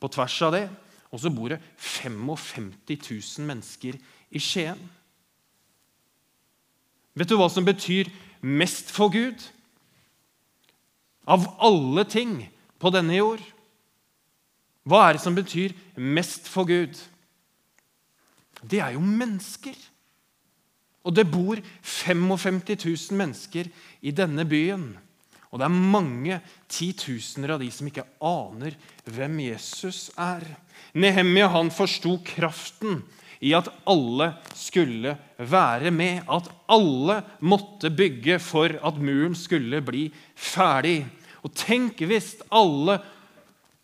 på 0.01 0.11
tvers 0.13 0.37
av 0.47 0.55
det. 0.55 0.67
Og 1.15 1.23
så 1.23 1.31
bor 1.31 1.53
det 1.53 1.61
55 1.79 2.73
000 2.91 3.47
mennesker 3.47 3.99
i 4.31 4.43
Skien. 4.43 4.81
Vet 7.17 7.33
du 7.33 7.39
hva 7.41 7.49
som 7.53 7.65
betyr 7.65 8.11
mest 8.45 8.93
for 8.93 9.11
Gud? 9.13 9.41
Av 11.27 11.49
alle 11.65 12.05
ting 12.07 12.39
på 12.79 12.93
denne 12.95 13.17
jord. 13.17 13.43
Hva 14.87 15.09
er 15.09 15.17
det 15.17 15.25
som 15.25 15.35
betyr 15.35 15.75
mest 15.97 16.47
for 16.53 16.69
Gud? 16.69 16.95
det 18.71 18.81
er 18.83 18.95
jo 18.97 19.03
mennesker. 19.03 19.77
Og 21.07 21.15
det 21.15 21.27
bor 21.31 21.61
55 21.83 22.63
000 22.75 23.19
mennesker 23.19 23.69
i 24.03 24.11
denne 24.11 24.45
byen. 24.49 24.89
Og 25.53 25.61
det 25.61 25.69
er 25.69 25.83
mange 25.95 26.41
titusener 26.69 27.55
av 27.55 27.63
de 27.63 27.69
som 27.71 27.87
ikke 27.87 28.07
aner 28.19 28.75
hvem 29.07 29.39
Jesus 29.45 30.09
er. 30.19 30.43
Nehemia 30.99 31.49
han 31.53 31.71
forsto 31.71 32.19
kraften 32.27 33.05
i 33.41 33.53
at 33.57 33.69
alle 33.89 34.31
skulle 34.57 35.17
være 35.39 35.93
med. 35.95 36.25
At 36.31 36.49
alle 36.73 37.21
måtte 37.41 37.91
bygge 37.91 38.39
for 38.43 38.73
at 38.81 38.99
muren 39.01 39.37
skulle 39.39 39.83
bli 39.85 40.09
ferdig. 40.35 41.05
Og 41.45 41.53
tenk 41.57 42.03
hvis 42.07 42.35
alle 42.51 42.99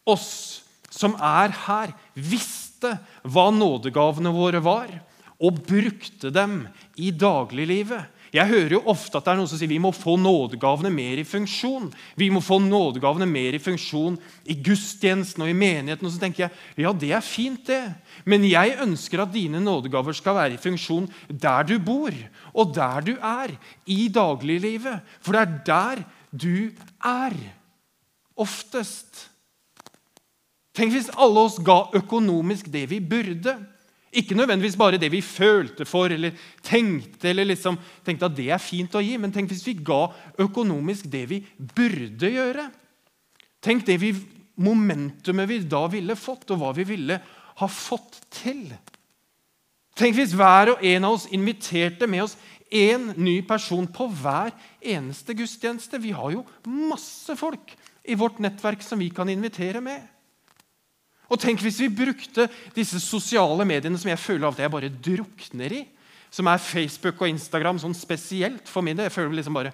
oss 0.08 0.62
som 0.92 1.14
er 1.16 1.54
her, 1.66 1.92
visste 2.14 2.96
hva 3.24 3.46
nådegavene 3.54 4.32
våre 4.34 4.60
var, 4.64 4.90
og 5.42 5.62
brukte 5.66 6.30
dem 6.34 6.66
i 7.00 7.10
dagliglivet. 7.10 8.10
Jeg 8.32 8.48
hører 8.48 8.72
jo 8.78 8.86
ofte 8.88 9.18
at 9.18 9.26
det 9.26 9.32
er 9.34 9.36
noen 9.42 9.48
som 9.50 9.58
sier 9.60 9.68
vi 9.68 9.80
må 9.82 9.90
få 9.92 10.14
nådegavene 10.16 10.88
mer 10.92 11.20
i 11.20 11.24
funksjon. 11.28 11.90
Vi 12.16 12.30
må 12.32 12.40
få 12.40 12.56
nådegavene 12.64 13.26
mer 13.28 13.58
i 13.58 13.60
funksjon 13.60 14.16
i 14.48 14.56
gudstjenesten 14.56 15.44
og 15.44 15.50
i 15.52 15.56
menigheten. 15.56 16.08
Og 16.08 16.14
så 16.14 16.22
tenker 16.22 16.46
jeg 16.46 16.80
ja, 16.80 16.94
det 16.96 17.10
er 17.12 17.26
fint, 17.26 17.60
det. 17.68 17.82
Men 18.24 18.46
jeg 18.48 18.78
ønsker 18.80 19.26
at 19.26 19.34
dine 19.34 19.60
nådegaver 19.60 20.16
skal 20.16 20.38
være 20.38 20.56
i 20.56 20.62
funksjon 20.62 21.10
der 21.28 21.68
du 21.68 21.76
bor, 21.84 22.16
og 22.56 22.72
der 22.72 23.04
du 23.04 23.12
er, 23.18 23.52
i 23.84 24.08
dagliglivet. 24.08 25.04
For 25.20 25.36
det 25.36 25.42
er 25.42 25.58
der 25.68 26.02
du 26.32 26.72
er. 27.04 27.36
Oftest. 28.40 29.26
Tenk 30.72 30.96
hvis 30.96 31.12
alle 31.20 31.44
oss 31.50 31.60
ga 31.60 31.82
økonomisk 32.00 32.72
det 32.72 32.86
vi 32.88 33.02
burde. 33.04 33.58
Ikke 34.12 34.36
nødvendigvis 34.36 34.76
bare 34.76 35.00
det 35.00 35.08
vi 35.12 35.22
følte 35.24 35.86
for 35.88 36.12
eller 36.12 36.36
tenkte, 36.62 37.30
eller 37.30 37.48
liksom, 37.48 37.78
tenkte 38.04 38.28
at 38.28 38.36
det 38.36 38.50
er 38.52 38.60
fint 38.60 38.92
å 38.94 39.00
gi, 39.00 39.16
men 39.16 39.32
tenk 39.32 39.48
hvis 39.48 39.64
vi 39.64 39.78
ga 39.80 40.04
økonomisk 40.44 41.08
det 41.12 41.24
vi 41.30 41.40
burde 41.56 42.28
gjøre. 42.28 42.66
Tenk 43.64 43.86
det 43.88 43.96
vi, 44.02 44.12
momentumet 44.60 45.48
vi 45.48 45.62
da 45.64 45.86
ville 45.88 46.18
fått, 46.18 46.50
og 46.52 46.60
hva 46.60 46.74
vi 46.76 46.84
ville 46.92 47.16
ha 47.62 47.68
fått 47.72 48.20
til. 48.42 48.66
Tenk 49.96 50.16
hvis 50.16 50.36
hver 50.36 50.74
og 50.74 50.84
en 50.88 51.08
av 51.08 51.16
oss 51.16 51.28
inviterte 51.32 52.08
med 52.08 52.26
oss 52.26 52.36
én 52.72 53.10
ny 53.20 53.38
person 53.44 53.86
på 53.88 54.08
hver 54.20 54.52
eneste 54.80 55.36
gudstjeneste. 55.36 56.00
Vi 56.00 56.12
har 56.16 56.32
jo 56.32 56.44
masse 56.68 57.36
folk 57.36 57.74
i 58.04 58.16
vårt 58.18 58.40
nettverk 58.42 58.84
som 58.84 59.00
vi 59.00 59.10
kan 59.12 59.28
invitere 59.28 59.80
med. 59.84 60.04
Og 61.30 61.40
tenk 61.40 61.62
hvis 61.64 61.80
vi 61.84 61.92
brukte 61.92 62.48
disse 62.76 63.00
sosiale 63.00 63.64
mediene 63.68 63.98
som 64.00 64.10
jeg 64.10 64.20
føler 64.20 64.48
at 64.50 64.60
jeg 64.60 64.72
bare 64.72 64.92
drukner 64.92 65.78
i, 65.80 65.84
som 66.32 66.48
er 66.48 66.60
Facebook 66.64 67.20
og 67.20 67.28
Instagram, 67.28 67.80
sånn 67.80 67.96
spesielt 67.96 68.68
for 68.70 68.84
min 68.84 68.96
del. 68.96 69.10
Jeg 69.10 69.14
føler 69.18 69.36
liksom 69.36 69.56
bare, 69.56 69.72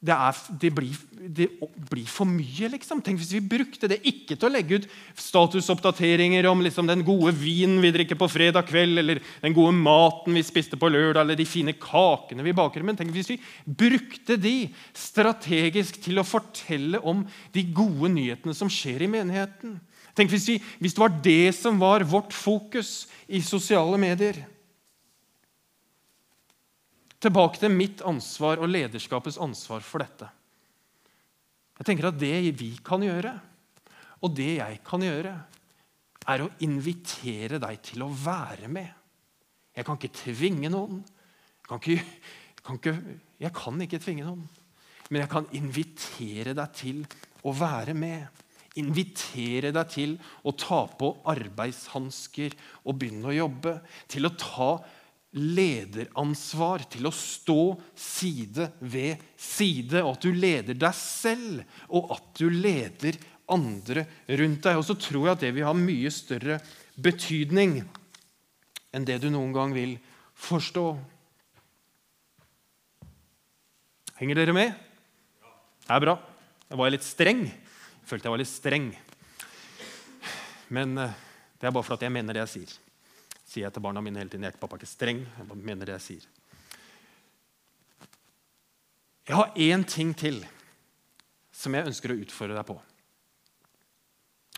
det, 0.00 0.14
er, 0.14 0.38
det, 0.62 0.70
blir, 0.72 1.00
det, 1.12 1.46
blir, 1.90 2.06
for 2.08 2.28
mye, 2.28 2.70
liksom. 2.72 3.02
Tenk 3.04 3.20
hvis 3.20 3.34
vi 3.36 3.42
brukte 3.44 3.90
det 3.90 3.98
ikke 4.08 4.32
til 4.32 4.48
å 4.48 4.52
legge 4.52 4.78
ut 4.80 4.86
statusoppdateringer 5.20 6.48
om 6.48 6.64
liksom, 6.64 6.88
den 6.88 7.04
gode 7.04 7.34
vinen 7.36 7.82
vi 7.84 7.92
drikker 7.92 8.16
på 8.20 8.30
fredag 8.32 8.64
kveld, 8.70 9.02
eller 9.02 9.20
den 9.44 9.56
gode 9.56 9.76
maten 9.76 10.36
vi 10.36 10.44
spiste 10.46 10.80
på 10.80 10.88
lørdag, 10.88 11.20
eller 11.20 11.36
de 11.36 11.48
fine 11.48 11.76
kakene 11.76 12.48
vi 12.48 12.56
baker. 12.56 12.86
Men 12.86 12.96
tenk 12.96 13.12
hvis 13.12 13.34
vi 13.34 13.40
brukte 13.66 14.40
de 14.40 14.56
strategisk 14.96 16.00
til 16.00 16.20
å 16.20 16.28
fortelle 16.28 17.04
om 17.04 17.26
de 17.52 17.68
gode 17.68 18.08
nyhetene 18.16 18.56
som 18.56 18.72
skjer 18.72 19.04
i 19.04 19.12
menigheten. 19.18 19.76
Tenk 20.16 20.32
hvis, 20.32 20.48
vi, 20.50 20.56
hvis 20.82 20.96
det 20.96 21.02
var 21.02 21.14
det 21.22 21.52
som 21.56 21.78
var 21.80 22.04
vårt 22.08 22.34
fokus 22.34 23.04
i 23.30 23.42
sosiale 23.44 23.98
medier. 24.00 24.42
Tilbake 27.20 27.60
til 27.60 27.72
mitt 27.74 28.02
ansvar 28.06 28.62
og 28.62 28.70
lederskapets 28.72 29.38
ansvar 29.40 29.84
for 29.84 30.02
dette. 30.02 30.28
Jeg 31.80 31.88
tenker 31.88 32.10
at 32.10 32.20
Det 32.20 32.34
vi 32.58 32.74
kan 32.84 33.02
gjøre, 33.04 33.32
og 34.20 34.34
det 34.36 34.54
jeg 34.58 34.80
kan 34.84 35.04
gjøre, 35.04 35.34
er 36.28 36.44
å 36.44 36.50
invitere 36.64 37.60
deg 37.62 37.80
til 37.84 38.04
å 38.04 38.10
være 38.12 38.68
med. 38.68 38.90
Jeg 39.76 39.86
kan 39.86 39.96
ikke 39.96 40.12
tvinge 40.26 40.68
noen. 40.72 41.00
Jeg 41.00 41.68
kan 41.70 41.80
ikke, 41.80 42.04
kan 42.66 42.80
ikke, 42.80 42.96
jeg 43.40 43.54
kan 43.56 43.84
ikke 43.86 44.00
tvinge 44.02 44.26
noen. 44.26 44.44
Men 45.10 45.24
jeg 45.24 45.32
kan 45.32 45.48
invitere 45.56 46.54
deg 46.54 46.76
til 46.76 47.00
å 47.46 47.54
være 47.56 47.96
med 47.96 48.44
invitere 48.78 49.72
deg 49.74 49.90
til 49.90 50.14
å 50.46 50.54
ta 50.54 50.84
på 50.98 51.10
arbeidshansker 51.30 52.54
og 52.84 52.98
begynne 53.00 53.30
å 53.30 53.36
jobbe. 53.36 53.76
Til 54.10 54.28
å 54.28 54.34
ta 54.38 54.70
lederansvar, 55.38 56.84
til 56.90 57.06
å 57.06 57.14
stå 57.14 57.62
side 57.98 58.70
ved 58.80 59.22
side. 59.38 60.02
Og 60.04 60.14
at 60.14 60.26
du 60.26 60.34
leder 60.34 60.78
deg 60.78 60.96
selv, 60.96 61.64
og 61.88 62.12
at 62.14 62.30
du 62.38 62.46
leder 62.50 63.18
andre 63.50 64.06
rundt 64.40 64.66
deg. 64.66 64.78
Og 64.78 64.86
så 64.86 64.98
tror 64.98 65.26
jeg 65.26 65.36
at 65.36 65.46
det 65.46 65.54
vil 65.56 65.68
ha 65.68 65.74
mye 65.76 66.12
større 66.14 66.60
betydning 67.00 67.80
enn 68.90 69.06
det 69.06 69.20
du 69.22 69.28
noen 69.30 69.54
gang 69.54 69.74
vil 69.74 69.96
forstå. 70.40 70.84
Henger 74.20 74.36
dere 74.42 74.54
med? 74.54 74.74
Det 75.86 75.94
er 75.94 76.02
bra. 76.02 76.16
Jeg 76.70 76.78
var 76.78 76.92
litt 76.92 77.06
streng 77.06 77.44
følte 78.10 78.26
jeg 78.26 78.34
var 78.34 78.42
litt 78.42 78.50
streng. 78.50 78.90
Men 80.74 80.98
eh, 80.98 81.18
det 81.60 81.68
er 81.68 81.74
bare 81.74 81.86
for 81.86 81.96
at 81.96 82.04
jeg 82.06 82.14
mener 82.14 82.36
det 82.36 82.44
jeg 82.44 82.54
sier. 82.56 82.76
Sier 83.50 83.66
jeg 83.66 83.74
til 83.74 83.84
barna 83.84 84.02
mine 84.02 84.22
hele 84.22 84.30
tiden. 84.32 84.46
Jeg 84.46 84.54
er 84.54 84.62
pappa 84.62 84.78
ikke 84.78 84.90
streng. 84.90 85.24
Jeg 85.24 85.48
bare 85.48 85.66
mener 85.70 85.88
det 85.88 85.96
jeg 85.98 86.06
sier. 86.06 86.28
Jeg 89.30 89.38
har 89.38 89.52
én 89.62 89.84
ting 89.86 90.14
til 90.18 90.40
som 91.54 91.74
jeg 91.76 91.86
ønsker 91.90 92.14
å 92.14 92.18
utfordre 92.22 92.56
deg 92.56 92.66
på. 92.66 92.78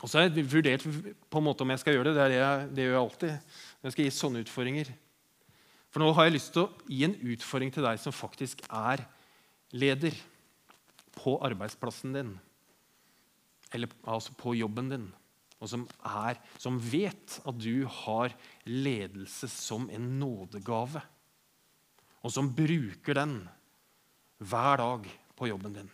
Og 0.02 0.10
så 0.10 0.18
har 0.18 0.28
jeg 0.28 0.46
vurdert 0.50 0.84
på 0.84 1.40
en 1.40 1.46
måte 1.46 1.64
om 1.64 1.72
jeg 1.72 1.82
skal 1.82 1.96
gjøre 1.96 2.12
det. 2.12 2.28
Det, 2.32 2.38
jeg, 2.38 2.68
det 2.74 2.86
gjør 2.86 2.94
jeg 2.94 3.02
alltid. 3.02 3.56
Jeg 3.82 3.94
skal 3.94 4.06
gi 4.06 4.14
sånne 4.16 4.44
utfordringer. 4.46 4.92
For 5.92 6.00
nå 6.02 6.08
har 6.16 6.28
jeg 6.28 6.36
lyst 6.38 6.54
til 6.54 6.64
å 6.64 6.70
gi 6.88 7.02
en 7.06 7.18
utfordring 7.34 7.74
til 7.74 7.84
deg 7.84 8.00
som 8.00 8.16
faktisk 8.16 8.64
er 8.68 9.04
leder 9.76 10.16
på 11.18 11.36
arbeidsplassen 11.44 12.16
din 12.16 12.32
eller 13.72 13.90
altså 14.04 14.34
på 14.38 14.54
jobben 14.56 14.90
din, 14.92 15.08
og 15.62 15.70
som, 15.70 15.86
er, 16.04 16.38
som 16.58 16.78
vet 16.80 17.38
at 17.46 17.58
du 17.58 17.86
har 18.02 18.34
ledelse 18.66 19.48
som 19.50 19.88
en 19.94 20.08
nådegave, 20.20 21.02
og 22.22 22.34
som 22.34 22.50
bruker 22.54 23.18
den 23.18 23.36
hver 24.42 24.82
dag 24.82 25.08
på 25.38 25.48
jobben 25.50 25.78
din. 25.78 25.90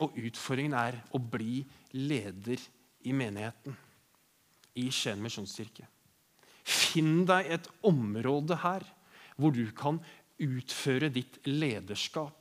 Og 0.00 0.16
utfordringen 0.16 0.76
er 0.76 0.96
å 1.12 1.20
bli 1.20 1.60
leder 1.92 2.60
i 3.04 3.12
menigheten, 3.16 3.76
i 4.80 4.86
Skien 4.94 5.20
misjonskirke. 5.20 5.84
Finn 6.64 7.24
deg 7.28 7.48
et 7.52 7.68
område 7.84 8.56
her 8.62 8.84
hvor 9.40 9.52
du 9.52 9.66
kan 9.76 9.98
utføre 10.40 11.10
ditt 11.12 11.40
lederskap 11.48 12.39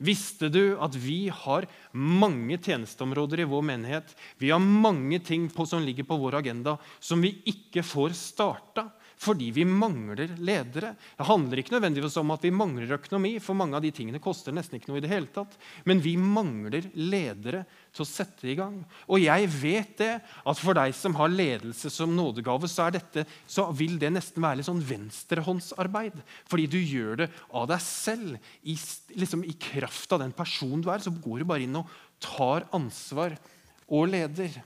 Visste 0.00 0.48
du 0.48 0.78
at 0.80 0.94
vi 0.96 1.28
har 1.28 1.66
mange 1.92 2.56
tjenesteområder 2.56 3.42
i 3.44 3.48
vår 3.50 3.66
menighet? 3.68 4.14
Vi 4.40 4.48
har 4.50 4.62
mange 4.62 5.20
ting 5.20 5.48
på, 5.52 5.66
som 5.68 5.84
ligger 5.84 6.08
på 6.08 6.16
vår 6.22 6.38
agenda 6.40 6.78
som 6.98 7.20
vi 7.20 7.34
ikke 7.52 7.84
får 7.84 8.16
starta 8.16 8.88
fordi 9.20 9.50
vi 9.52 9.66
mangler 9.68 10.30
ledere. 10.40 10.94
Det 11.18 11.26
handler 11.28 11.60
ikke 11.60 11.74
nødvendigvis 11.74 12.16
om 12.22 12.30
at 12.32 12.44
vi 12.46 12.52
mangler 12.54 12.94
økonomi, 12.96 13.34
for 13.42 13.58
mange 13.58 13.76
av 13.76 13.84
de 13.84 13.90
tingene 13.92 14.20
koster 14.22 14.54
nesten 14.56 14.78
ikke 14.78 14.88
noe 14.88 15.00
i 15.00 15.02
det 15.04 15.10
hele 15.12 15.28
tatt. 15.34 15.58
Men 15.84 16.00
vi 16.00 16.14
mangler 16.16 16.86
ledere 16.96 17.66
til 17.92 18.06
å 18.06 18.08
sette 18.08 18.48
i 18.48 18.56
gang. 18.56 18.78
Og 19.12 19.20
jeg 19.20 19.50
vet 19.52 19.92
det, 20.00 20.14
at 20.24 20.62
for 20.62 20.78
deg 20.78 20.94
som 20.96 21.18
har 21.20 21.32
ledelse 21.32 21.92
som 21.92 22.14
nådegave, 22.16 22.70
så, 22.70 22.88
dette, 22.94 23.26
så 23.44 23.66
vil 23.76 23.98
det 24.00 24.12
nesten 24.14 24.40
være 24.40 24.62
litt 24.62 24.70
sånn 24.70 24.80
venstrehåndsarbeid. 24.88 26.16
Fordi 26.48 26.64
du 26.72 26.78
gjør 26.80 27.20
det 27.20 27.28
av 27.52 27.68
deg 27.74 27.84
selv. 27.84 28.52
I, 28.64 28.78
liksom, 29.20 29.44
I 29.44 29.52
kraft 29.60 30.16
av 30.16 30.22
den 30.24 30.32
personen 30.36 30.80
du 30.80 30.88
er, 30.94 31.04
så 31.04 31.12
går 31.12 31.42
du 31.42 31.50
bare 31.50 31.66
inn 31.68 31.76
og 31.82 31.92
tar 32.24 32.64
ansvar 32.76 33.36
og 33.84 34.08
leder. 34.14 34.62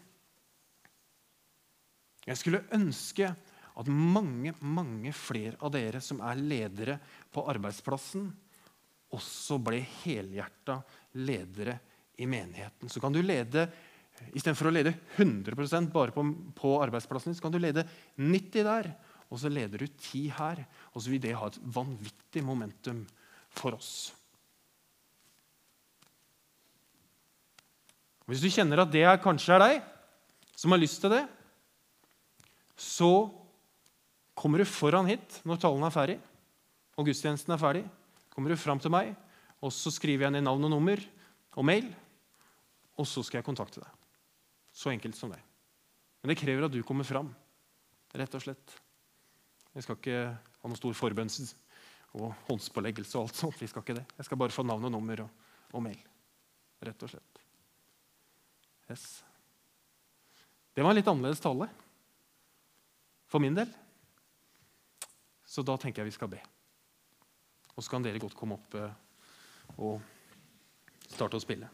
Jeg 2.24 2.38
skulle 2.38 2.62
ønske 2.72 3.32
at 3.74 3.90
mange, 3.90 4.54
mange 4.62 5.12
flere 5.16 5.58
av 5.64 5.72
dere 5.74 6.00
som 6.04 6.20
er 6.22 6.38
ledere 6.38 6.98
på 7.34 7.42
arbeidsplassen, 7.50 8.28
også 9.14 9.58
ble 9.62 9.80
helhjerta 10.02 10.78
ledere 11.22 11.78
i 12.18 12.26
menigheten. 12.30 12.90
Så 12.90 13.02
kan 13.02 13.14
du 13.14 13.22
lede 13.22 13.68
Istedenfor 14.30 14.68
å 14.70 14.72
lede 14.72 14.92
100% 15.18 15.88
bare 15.90 16.14
på, 16.14 16.22
på, 16.54 16.68
arbeidsplassen 16.84 17.34
så 17.34 17.42
kan 17.42 17.50
du 17.50 17.58
lede 17.58 17.82
90 18.14 18.62
der. 18.62 18.88
Og 19.26 19.40
så 19.42 19.50
leder 19.50 19.82
du 19.82 19.88
10 19.88 20.28
her. 20.36 20.60
Og 20.94 21.02
så 21.02 21.10
vil 21.10 21.22
det 21.24 21.34
ha 21.34 21.48
et 21.50 21.58
vanvittig 21.74 22.44
momentum 22.46 23.00
for 23.54 23.74
oss. 23.74 24.12
Hvis 28.30 28.40
du 28.40 28.48
kjenner 28.48 28.84
at 28.84 28.92
det 28.94 29.04
kanskje 29.24 29.56
er 29.56 29.64
deg 29.64 29.80
som 30.56 30.72
har 30.72 30.80
lyst 30.80 31.02
til 31.02 31.12
det, 31.12 31.24
så 32.78 33.10
kommer 34.34 34.60
du 34.60 34.68
foran 34.68 35.08
hit 35.08 35.40
når 35.46 35.60
talen 35.62 35.86
er 35.86 35.94
ferdig, 35.94 36.16
og 36.94 37.08
gudstjenesten 37.08 37.54
er 37.54 37.60
ferdig, 37.60 37.84
kommer 38.34 38.50
du 38.52 38.58
fram 38.58 38.80
til 38.82 38.92
meg, 38.94 39.12
og 39.62 39.72
så 39.72 39.92
skriver 39.94 40.26
jeg 40.26 40.36
ned 40.36 40.44
navn 40.46 40.66
og 40.66 40.74
nummer 40.74 41.00
og 41.54 41.66
mail, 41.66 41.88
og 42.98 43.06
så 43.08 43.22
skal 43.26 43.40
jeg 43.40 43.46
kontakte 43.46 43.82
deg. 43.82 43.90
Så 44.74 44.90
enkelt 44.90 45.16
som 45.18 45.30
det. 45.30 45.40
Men 46.22 46.32
det 46.32 46.38
krever 46.40 46.66
at 46.66 46.74
du 46.74 46.82
kommer 46.86 47.06
fram, 47.06 47.30
rett 48.14 48.34
og 48.34 48.42
slett. 48.42 48.74
Jeg 49.74 49.86
skal 49.86 49.98
ikke 49.98 50.18
ha 50.30 50.70
noen 50.70 50.78
stor 50.78 50.94
forbønns 50.98 51.54
og 52.14 52.30
håndspåleggelse 52.48 53.18
og 53.18 53.26
alt 53.26 53.38
sånt. 53.38 53.58
Vi 53.58 53.68
skal 53.70 53.82
ikke 53.82 53.98
det. 53.98 54.04
Jeg 54.18 54.28
skal 54.28 54.38
bare 54.38 54.54
få 54.54 54.62
navn 54.66 54.86
og 54.86 54.92
nummer 54.94 55.24
og, 55.26 55.46
og 55.74 55.82
mail. 55.82 55.98
Rett 56.84 57.06
og 57.06 57.10
slett. 57.10 57.40
Yes. 58.90 59.06
Det 60.74 60.82
var 60.82 60.92
en 60.92 60.98
litt 60.98 61.10
annerledes 61.10 61.42
tale 61.42 61.68
for 63.30 63.42
min 63.42 63.56
del. 63.56 63.70
Så 65.54 65.62
da 65.62 65.76
tenker 65.78 66.02
jeg 66.02 66.10
vi 66.10 66.16
skal 66.16 66.30
be. 66.32 66.40
Og 67.74 67.82
så 67.82 67.92
kan 67.92 68.02
dere 68.02 68.18
godt 68.22 68.34
komme 68.38 68.56
opp 68.58 68.74
eh, 68.78 68.96
og 69.78 70.02
starte 71.06 71.38
å 71.38 71.42
spille. 71.42 71.68